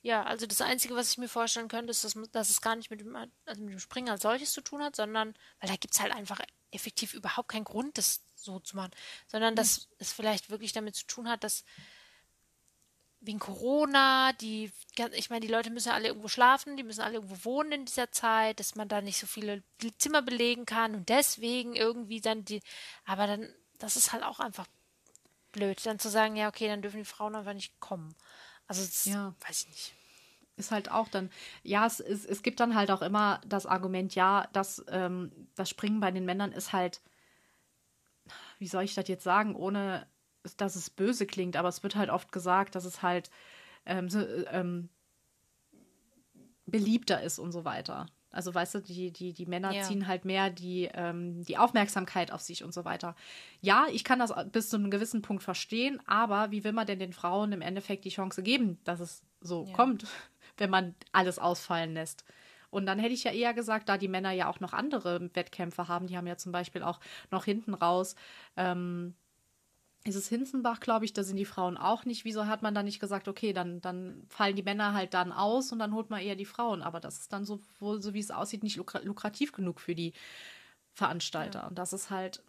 [0.07, 2.91] Ja, also das Einzige, was ich mir vorstellen könnte, ist, dass, dass es gar nicht
[2.93, 5.95] mit dem, also mit dem Springen als solches zu tun hat, sondern, weil da gibt
[5.95, 6.39] es halt einfach
[6.71, 8.93] effektiv überhaupt keinen Grund, das so zu machen,
[9.27, 11.65] sondern dass es vielleicht wirklich damit zu tun hat, dass
[13.21, 14.71] wegen Corona, die,
[15.15, 17.85] ich meine, die Leute müssen ja alle irgendwo schlafen, die müssen alle irgendwo wohnen in
[17.87, 19.65] dieser Zeit, dass man da nicht so viele
[19.99, 22.63] Zimmer belegen kann und deswegen irgendwie dann die,
[23.07, 24.69] aber dann, das ist halt auch einfach
[25.51, 28.15] blöd, dann zu sagen, ja, okay, dann dürfen die Frauen einfach nicht kommen.
[28.67, 29.35] Also, das Ja.
[29.47, 29.95] weiß ich nicht.
[30.57, 31.31] ist halt auch dann,
[31.63, 35.69] ja, es, es, es gibt dann halt auch immer das Argument, ja, dass ähm, das
[35.71, 37.03] Springen bei den Männern ist halt,
[38.59, 40.07] wie soll ich das jetzt sagen, ohne
[40.57, 43.31] dass es böse klingt, aber es wird halt oft gesagt, dass es halt
[43.87, 44.91] ähm, so, äh, ähm,
[46.67, 48.07] beliebter ist und so weiter.
[48.37, 49.83] Also weißt du, die, die, die Männer Ja.
[49.83, 53.17] ziehen halt mehr die, ähm, die Aufmerksamkeit auf sich und so weiter.
[53.61, 56.99] Ja, ich kann das bis zu einem gewissen Punkt verstehen, aber wie will man denn
[56.99, 59.73] den Frauen im Endeffekt die Chance geben, dass es so Ja.
[59.75, 60.05] kommt,
[60.59, 62.25] wenn man alles ausfallen lässt?
[62.71, 65.89] Und dann hätte ich ja eher gesagt, da die Männer ja auch noch andere Wettkämpfe
[65.89, 68.17] haben, die haben ja zum Beispiel auch noch hinten raus,
[68.57, 69.15] ähm,
[70.07, 72.25] ist es Hinzenbach, glaube ich, da sind die Frauen auch nicht.
[72.25, 75.73] Wieso hat man da nicht gesagt, okay, dann, dann fallen die Männer halt dann aus
[75.73, 76.83] und dann holt man eher die Frauen.
[76.83, 79.95] Aber das ist dann so, wohl, so wie es aussieht, nicht lukra lukrativ genug für
[79.95, 80.13] die
[80.93, 81.67] Veranstalter.
[81.69, 82.43] Und das ist halt,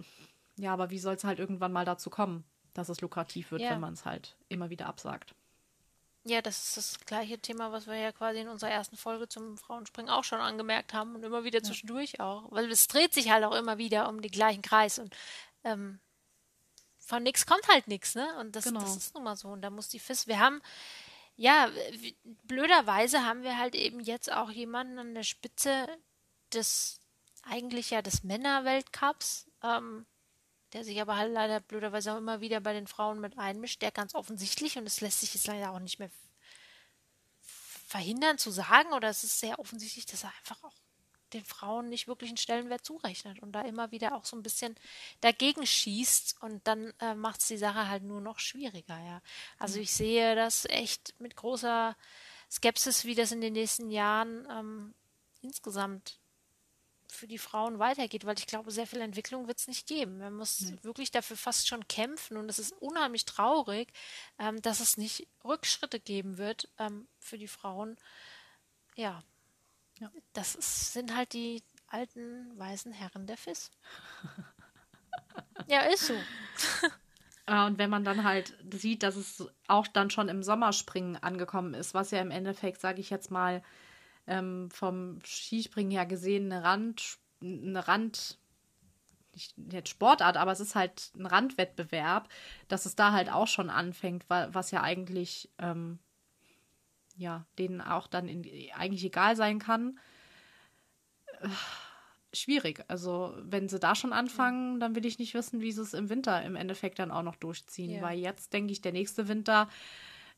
[0.58, 2.44] ja, aber wie soll es halt irgendwann mal dazu kommen,
[2.74, 3.72] dass es lukrativ wird, Ja.
[3.72, 5.34] wenn man es halt immer wieder absagt?
[6.24, 9.58] Ja, das ist das gleiche Thema, was wir ja quasi in unserer ersten Folge zum
[9.58, 12.52] Frauenspringen auch schon angemerkt haben und immer wieder zwischendurch auch.
[12.52, 15.16] Weil es dreht sich halt auch immer wieder um den gleichen Kreis und
[15.64, 16.00] ähm,
[17.08, 18.38] von nichts kommt halt nichts, ne?
[18.40, 18.82] Und das, Genau.
[18.82, 19.48] das ist nun mal so.
[19.48, 20.62] Und da muss die FIS, wir haben,
[21.38, 21.70] ja,
[22.44, 25.88] blöderweise haben wir halt eben jetzt auch jemanden an der Spitze
[26.54, 27.00] des,
[27.44, 30.06] eigentlich ja des Männerweltcups, ähm,
[30.74, 33.92] der sich aber halt leider blöderweise auch immer wieder bei den Frauen mit einmischt, der
[33.92, 36.12] ganz offensichtlich, und es lässt sich jetzt leider auch nicht mehr
[37.88, 40.74] verhindern zu sagen, oder es ist sehr offensichtlich, dass er einfach auch
[41.34, 44.76] den Frauen nicht wirklich einen Stellenwert zurechnet und da immer wieder auch so ein bisschen
[45.22, 49.22] dagegen schießt und dann äh, macht es die Sache halt nur noch schwieriger, ja.
[49.60, 51.96] Also ich sehe das echt mit großer
[52.50, 54.94] Skepsis, wie das in den nächsten Jahren ähm,
[55.42, 56.20] insgesamt
[57.10, 60.20] für die Frauen weitergeht, weil ich glaube, sehr viel Entwicklung wird es nicht geben.
[60.20, 63.90] Man muss wirklich dafür fast schon kämpfen und es ist unheimlich traurig,
[64.40, 67.98] ähm, dass es nicht Rückschritte geben wird ähm, für die Frauen.
[68.96, 69.24] Ja,
[70.00, 70.12] Ja.
[70.34, 73.72] das ist, sind halt die alten weißen Herren der FIS.
[75.68, 76.14] ja, ist so.
[77.46, 81.74] Äh, Und wenn man dann halt sieht, dass es auch dann schon im Sommerspringen angekommen
[81.74, 83.64] ist, was ja im Endeffekt, sage ich jetzt mal,
[84.28, 88.38] ähm, vom Skispringen her gesehen eine Rand, eine Rand,
[89.34, 92.28] nicht jetzt Sportart, aber es ist halt ein Randwettbewerb,
[92.68, 96.00] dass es da halt auch schon anfängt, wa- was ja eigentlich ähm,
[97.18, 100.00] ja denen auch dann in, eigentlich egal sein kann.
[101.42, 101.50] Äh,
[102.34, 102.84] Schwierig.
[102.90, 106.10] Also, wenn sie da schon anfangen, dann will ich nicht wissen, wie sie es im
[106.10, 107.92] Winter im Endeffekt dann auch noch durchziehen.
[107.92, 108.02] Ja.
[108.02, 109.70] Weil jetzt denke ich, der nächste Winter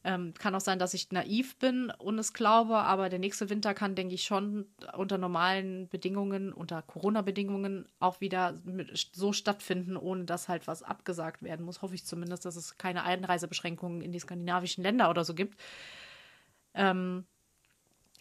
[0.04, 3.74] ähm, kann auch sein, dass ich naiv bin und es glaube, aber der nächste Winter
[3.74, 10.26] kann, denke ich, schon unter normalen Bedingungen, unter Corona-Bedingungen auch wieder mit, so stattfinden, ohne
[10.26, 11.82] dass halt was abgesagt werden muss.
[11.82, 15.60] Hoffe ich zumindest, dass es keine Einreisebeschränkungen in die skandinavischen Länder oder so gibt.
[16.80, 17.26] Ähm,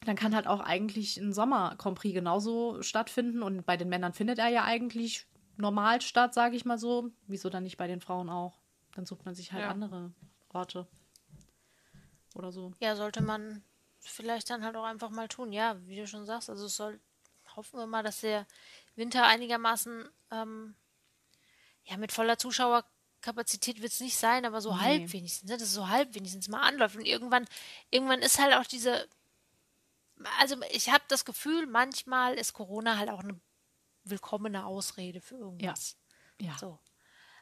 [0.04, 3.42] dann kann halt auch eigentlich ein Sommer-Grand Prix genauso stattfinden.
[3.42, 7.11] Und bei den Männern findet er ja eigentlich normal statt, sage ich mal so.
[7.26, 8.59] Wieso dann nicht bei den Frauen auch?
[8.94, 9.70] Dann sucht man sich halt Ja.
[9.70, 10.12] andere
[10.50, 10.86] Orte.
[12.34, 12.72] Oder so.
[12.80, 13.62] Ja, sollte man
[14.00, 15.52] vielleicht dann halt auch einfach mal tun.
[15.52, 17.00] Ja, wie du schon sagst, also es soll,
[17.56, 18.46] hoffen wir mal, dass der
[18.94, 20.74] Winter einigermaßen, ähm,
[21.84, 22.38] ja, mit voller
[23.20, 24.80] Zuschauerkapazität wird es nicht sein, aber so Nee.
[24.80, 26.96] halb wenigstens, ne, dass es so halb wenigstens mal anläuft.
[26.96, 27.46] Und irgendwann,
[27.90, 29.08] irgendwann ist halt auch diese,
[30.40, 33.38] also ich habe das Gefühl, manchmal ist Corona halt auch eine
[34.04, 35.96] willkommene Ausrede für irgendwas.
[36.40, 36.56] Ja.
[36.58, 36.78] So.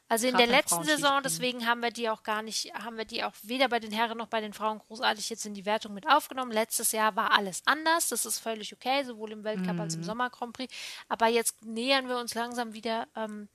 [0.09, 3.25] Also in der letzten Saison, deswegen haben wir die auch gar nicht, haben wir die
[3.25, 6.07] auch weder bei den Herren noch bei den Frauen großartig jetzt in die Wertung mit
[6.07, 6.53] aufgenommen.
[6.53, 9.81] Letztes Jahr war alles anders, das ist völlig okay, sowohl im Weltcup mhm.
[9.81, 10.05] als im mhm.
[10.05, 10.73] Sommer Grand Prix.
[11.09, 13.49] Aber jetzt nähern wir uns langsam wieder ähm,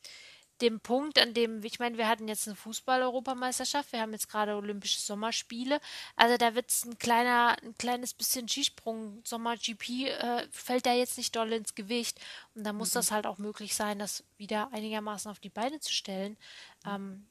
[0.61, 4.55] dem Punkt, an dem, ich meine, wir hatten jetzt eine Fußball-Europameisterschaft, wir haben jetzt gerade
[4.55, 5.81] Olympische Sommerspiele.
[6.15, 11.19] Also da wird es ein kleiner, ein kleines bisschen Skisprung, Sommer-GP, äh, fällt da jetzt
[11.19, 12.21] nicht doll ins Gewicht.
[12.55, 12.95] Und da muss mhm.
[12.95, 16.37] das halt auch möglich sein, das wieder einigermaßen auf die Beine zu stellen.
[16.85, 16.91] Mhm.
[16.91, 17.27] Ähm,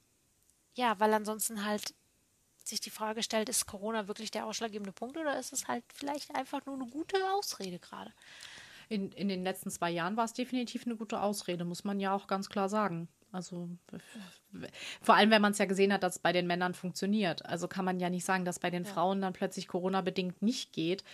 [0.76, 1.94] ja, weil ansonsten halt
[2.64, 6.34] sich die Frage stellt, ist Corona wirklich der ausschlaggebende Punkt oder ist es halt vielleicht
[6.36, 8.14] einfach nur eine gute Ausrede gerade?
[8.92, 12.14] In, in den letzten zwei Jahren war es definitiv eine gute Ausrede, muss man ja
[12.14, 13.08] auch ganz klar sagen.
[13.32, 13.70] Also
[15.02, 17.46] vor allem, wenn man es ja gesehen hat, dass es bei den Männern funktioniert.
[17.46, 18.92] Also kann man ja nicht sagen, dass bei den ja.
[18.92, 21.06] Frauen dann plötzlich Corona-bedingt nicht geht.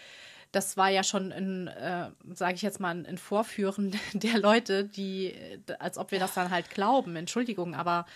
[0.52, 5.36] Das war ja schon ein, äh, sage ich jetzt mal, ein Vorführen der Leute, die,
[5.78, 7.16] als ob wir das dann halt glauben.
[7.16, 8.08] Entschuldigung, aber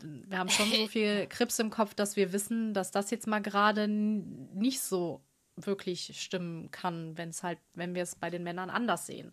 [0.00, 3.42] wir haben schon so viel Krips im Kopf, dass wir wissen, dass das jetzt mal
[3.42, 5.20] gerade nicht so
[5.56, 9.32] wirklich stimmen kann, wenn es halt, wenn wir es bei den Männern anders sehen.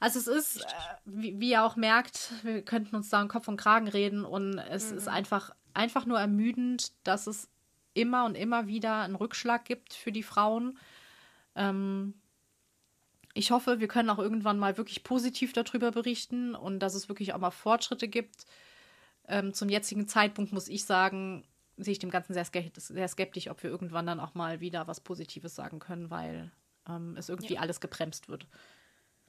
[0.00, 0.66] Also es ist, äh,
[1.04, 4.58] wie, wie, ihr auch merkt, wir könnten uns da im Kopf und Kragen reden und
[4.58, 4.98] es mhm.
[4.98, 7.48] ist einfach, einfach nur ermüdend, dass es
[7.94, 10.78] immer und immer wieder einen Rückschlag gibt für die Frauen.
[11.54, 12.14] Ähm,
[13.34, 17.34] ich hoffe, wir können auch irgendwann mal wirklich positiv darüber berichten und dass es wirklich
[17.34, 18.46] auch mal Fortschritte gibt.
[19.26, 21.44] Ähm, zum jetzigen Zeitpunkt muss ich sagen,
[21.76, 25.00] sehe ich dem Ganzen sehr, sehr, skeptisch, ob wir irgendwann dann auch mal wieder was
[25.00, 26.52] Positives sagen können, weil
[26.88, 27.60] ähm, es irgendwie ja.
[27.60, 28.46] alles gebremst wird.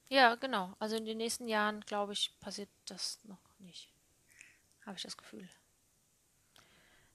[0.10, 0.76] Ja, genau.
[0.80, 3.90] Also in den nächsten Jahren, glaube ich, passiert das noch nicht.
[4.86, 5.48] Habe ich das Gefühl.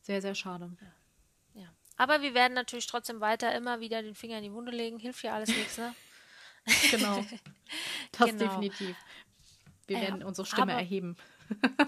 [0.01, 0.77] Sehr, sehr schade.
[1.55, 1.63] Ja.
[1.63, 1.69] ja.
[1.97, 4.99] Aber wir werden natürlich trotzdem weiter immer wieder den Finger in die Wunde legen.
[4.99, 5.95] Hilft ja alles nichts, ne?
[6.91, 7.25] genau.
[8.13, 8.45] Das genau.
[8.45, 8.97] definitiv.
[9.87, 11.17] Wir ja, werden unsere Stimme erheben.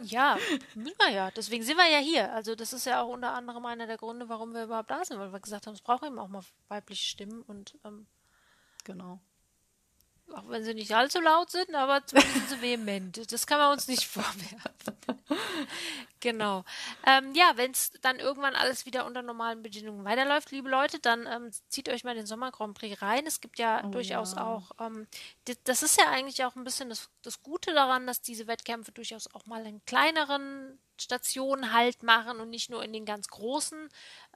[0.03, 0.39] Ja,
[0.75, 1.31] müssen wir ja.
[1.31, 2.33] Deswegen sind wir ja hier.
[2.33, 5.19] Also das ist ja auch unter anderem einer der Gründe, warum wir überhaupt da sind,
[5.19, 8.07] weil wir gesagt haben, es braucht eben auch mal weibliche Stimmen und ähm,
[8.85, 9.21] genau.
[10.35, 13.33] Auch wenn sie nicht allzu laut sind, aber zumindest so vehement.
[13.33, 14.97] Das kann man uns nicht vorwerfen.
[16.21, 16.65] genau.
[17.07, 21.27] Ähm, ja, wenn es dann irgendwann alles wieder unter normalen Bedingungen weiterläuft, liebe Leute, dann
[21.27, 23.27] ähm, zieht euch mal den Sommer Grand Prix rein.
[23.27, 24.47] Es gibt ja oh, durchaus ja.
[24.47, 25.07] auch, ähm,
[25.65, 29.33] das ist ja eigentlich auch ein bisschen das, das Gute daran, dass diese Wettkämpfe durchaus
[29.35, 33.89] auch mal in kleineren Stationen halt machen und nicht nur in den ganz großen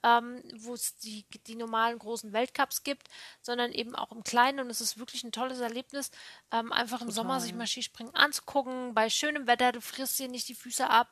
[0.07, 3.09] ähm, wo es die, die normalen großen Weltcups gibt,
[3.43, 4.61] sondern eben auch im Kleinen.
[4.61, 6.11] Und es ist wirklich ein tolles Erlebnis,
[6.53, 7.15] ähm, einfach im Total.
[7.15, 8.95] Sommer sich mal Skispringen anzugucken.
[8.95, 11.09] Bei schönem Wetter, du frisst dir nicht die Füße ab,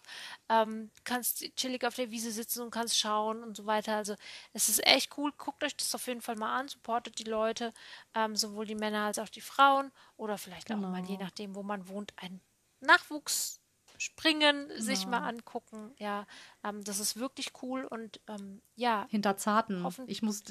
[0.49, 3.97] ähm, kannst chillig auf der Wiese sitzen und kannst schauen und so weiter.
[3.97, 4.15] Also
[4.53, 5.33] es ist echt cool.
[5.37, 7.73] Guckt euch das auf jeden Fall mal an, supportet die Leute,
[8.15, 10.87] ähm, sowohl die Männer als auch die Frauen oder vielleicht genau.
[10.87, 11.25] auch mal, je genau.
[11.25, 12.41] nachdem, wo man wohnt, ein
[12.81, 13.61] Nachwuchs
[13.99, 14.81] springen, genau.
[14.81, 15.93] sich mal angucken.
[15.99, 16.27] Ja,
[16.65, 19.07] ähm, das ist wirklich cool und ähm, ja.
[19.11, 19.87] Hinter Zarten.
[20.07, 20.43] Ich muss,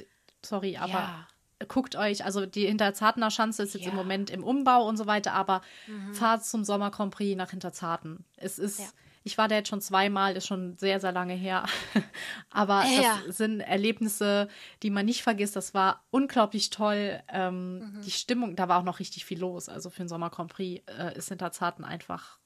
[0.44, 1.28] sorry, aber ja.
[1.68, 3.92] guckt euch, also die Hinterzartener Schanze ist jetzt ja.
[3.92, 6.14] im Moment im Umbau und so weiter, aber mhm.
[6.14, 8.26] fahrt zum Sommer Grand Prix nach Hinterzarten.
[8.38, 8.80] Es ist.
[8.80, 8.86] Ja.
[9.26, 11.64] Ich war da jetzt schon zweimal, ist schon sehr, sehr lange her.
[12.50, 13.22] Aber ja.
[13.26, 14.50] das sind Erlebnisse,
[14.82, 15.56] die man nicht vergisst.
[15.56, 17.24] Das war unglaublich toll.
[17.30, 18.02] Ähm, mhm.
[18.02, 19.70] Die Stimmung, da war auch noch richtig viel los.
[19.70, 22.38] Also für den Sommer Grand Prix äh, ist Hinterzarten einfach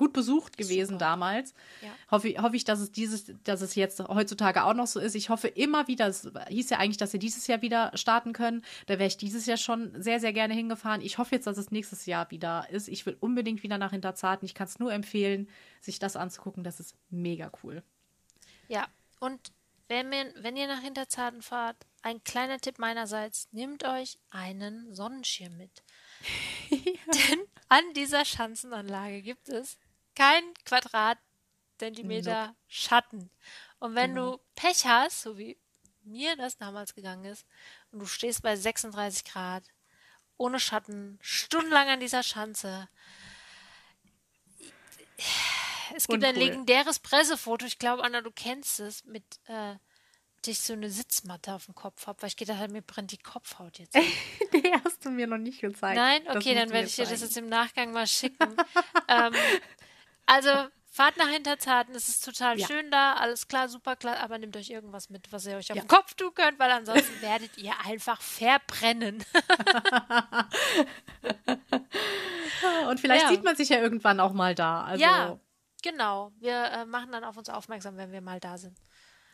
[0.00, 1.04] gut besucht gewesen Super.
[1.04, 1.52] damals.
[1.82, 1.90] Ja.
[2.10, 5.14] Hoffe, hoffe ich, dass es dieses, dass es jetzt heutzutage auch noch so ist.
[5.14, 8.64] Ich hoffe immer wieder, es hieß ja eigentlich, dass sie dieses Jahr wieder starten können.
[8.86, 11.02] Da wäre ich dieses Jahr schon sehr, sehr gerne hingefahren.
[11.02, 12.88] Ich hoffe jetzt, dass es nächstes Jahr wieder ist.
[12.88, 14.46] Ich will unbedingt wieder nach Hinterzarten.
[14.46, 15.50] Ich kann es nur empfehlen,
[15.82, 16.64] sich das anzugucken.
[16.64, 17.82] Das ist mega cool.
[18.68, 18.88] Ja,
[19.18, 19.52] und
[19.88, 25.58] wenn, wir, wenn ihr nach Hinterzarten fahrt, ein kleiner Tipp meinerseits, nehmt euch einen Sonnenschirm
[25.58, 25.82] mit.
[26.70, 26.78] ja.
[27.30, 29.78] Denn an dieser Schanzenanlage gibt es
[30.20, 32.56] kein Quadratzentimeter nope.
[32.68, 33.30] Schatten.
[33.78, 34.36] Und wenn genau.
[34.36, 35.58] du Pech hast, so wie
[36.02, 37.46] mir das damals gegangen ist,
[37.90, 39.64] und du stehst bei 36 Grad,
[40.36, 42.88] ohne Schatten, stundenlang an dieser Schanze.
[45.94, 46.28] Es gibt Uncool.
[46.28, 49.76] ein legendäres Pressefoto, ich glaube, Anna, du kennst es, mit äh,
[50.46, 53.18] ich so eine Sitzmatte auf dem Kopf habe, weil ich gedacht habe, mir brennt die
[53.18, 53.94] Kopfhaut jetzt.
[54.52, 55.96] die hast du mir noch nicht gezeigt.
[55.96, 56.22] Nein?
[56.28, 58.56] Okay, dann werde ich dir das jetzt im Nachgang mal schicken.
[59.08, 59.34] ähm,
[60.30, 62.66] also, fahrt nach Hinterzarten, es ist total ja.
[62.66, 65.76] schön da, alles klar, super klar, aber nehmt euch irgendwas mit, was ihr euch auf
[65.76, 65.82] ja.
[65.82, 69.24] den Kopf tun könnt, weil ansonsten werdet ihr einfach verbrennen.
[72.88, 73.30] Und vielleicht ja.
[73.30, 74.84] sieht man sich ja irgendwann auch mal da.
[74.84, 75.02] Also.
[75.02, 75.38] Ja,
[75.82, 76.32] genau.
[76.38, 78.76] Wir äh, machen dann auf uns aufmerksam, wenn wir mal da sind.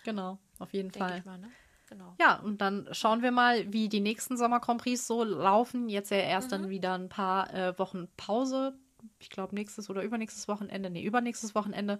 [0.04, 1.22] Genau, auf jeden Denk Fall.
[1.24, 1.50] Mal, ne?
[1.88, 2.14] genau.
[2.20, 5.88] Ja, und dann schauen wir mal, wie die nächsten Sommer Prix so laufen.
[5.88, 6.50] Jetzt ja erst mhm.
[6.50, 8.78] dann wieder ein paar äh, Wochen Pause
[9.18, 11.98] ich glaube, nächstes oder übernächstes Wochenende, nee, übernächstes Wochenende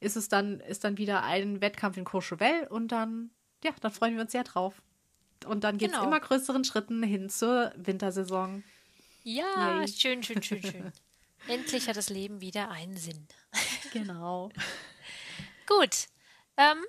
[0.00, 3.30] ist es dann, ist dann wieder ein Wettkampf in Courchevel und dann,
[3.62, 4.82] ja, dann freuen wir uns sehr drauf.
[5.46, 6.06] Und dann geht es genau.
[6.06, 8.64] immer größeren Schritten hin zur Wintersaison.
[9.24, 9.88] Ja, Yay.
[9.88, 10.92] schön, schön, schön, schön.
[11.48, 13.26] Endlich hat das Leben wieder einen Sinn.
[13.92, 14.50] Genau.
[15.68, 16.08] Gut.
[16.56, 16.84] Ähm,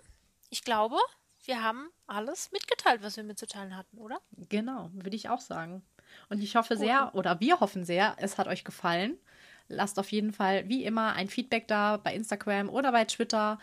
[0.49, 0.97] ich glaube,
[1.45, 4.19] wir haben alles mitgeteilt, was wir mitzuteilen hatten, oder?
[4.49, 5.83] Genau, würde ich auch sagen.
[6.29, 9.19] Und ich hoffe sehr, oder wir hoffen sehr, es hat euch gefallen.
[9.67, 13.59] Lasst auf jeden Fall wie immer ein Feedback da bei Instagram oder bei Twitter.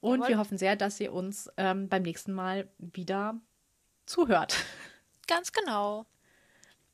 [0.00, 0.28] Und Jawohl.
[0.28, 3.38] wir hoffen sehr, dass ihr uns ähm, beim nächsten Mal wieder
[4.06, 4.56] zuhört.
[5.26, 6.06] Ganz genau.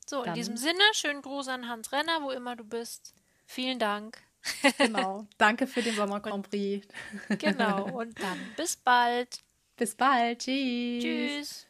[0.05, 0.29] So, Dann.
[0.29, 3.13] in diesem Sinne, schönen Gruß an Hans Renner, wo immer du bist.
[3.45, 4.17] Vielen Dank.
[4.77, 5.27] Genau.
[5.37, 6.87] Danke für den Sommer Grand Prix.
[7.37, 7.99] Genau.
[7.99, 9.39] Und dann bis bald.
[9.75, 10.39] Bis bald.
[10.39, 11.65] Tschüss.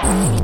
[0.00, 0.43] Tschüss.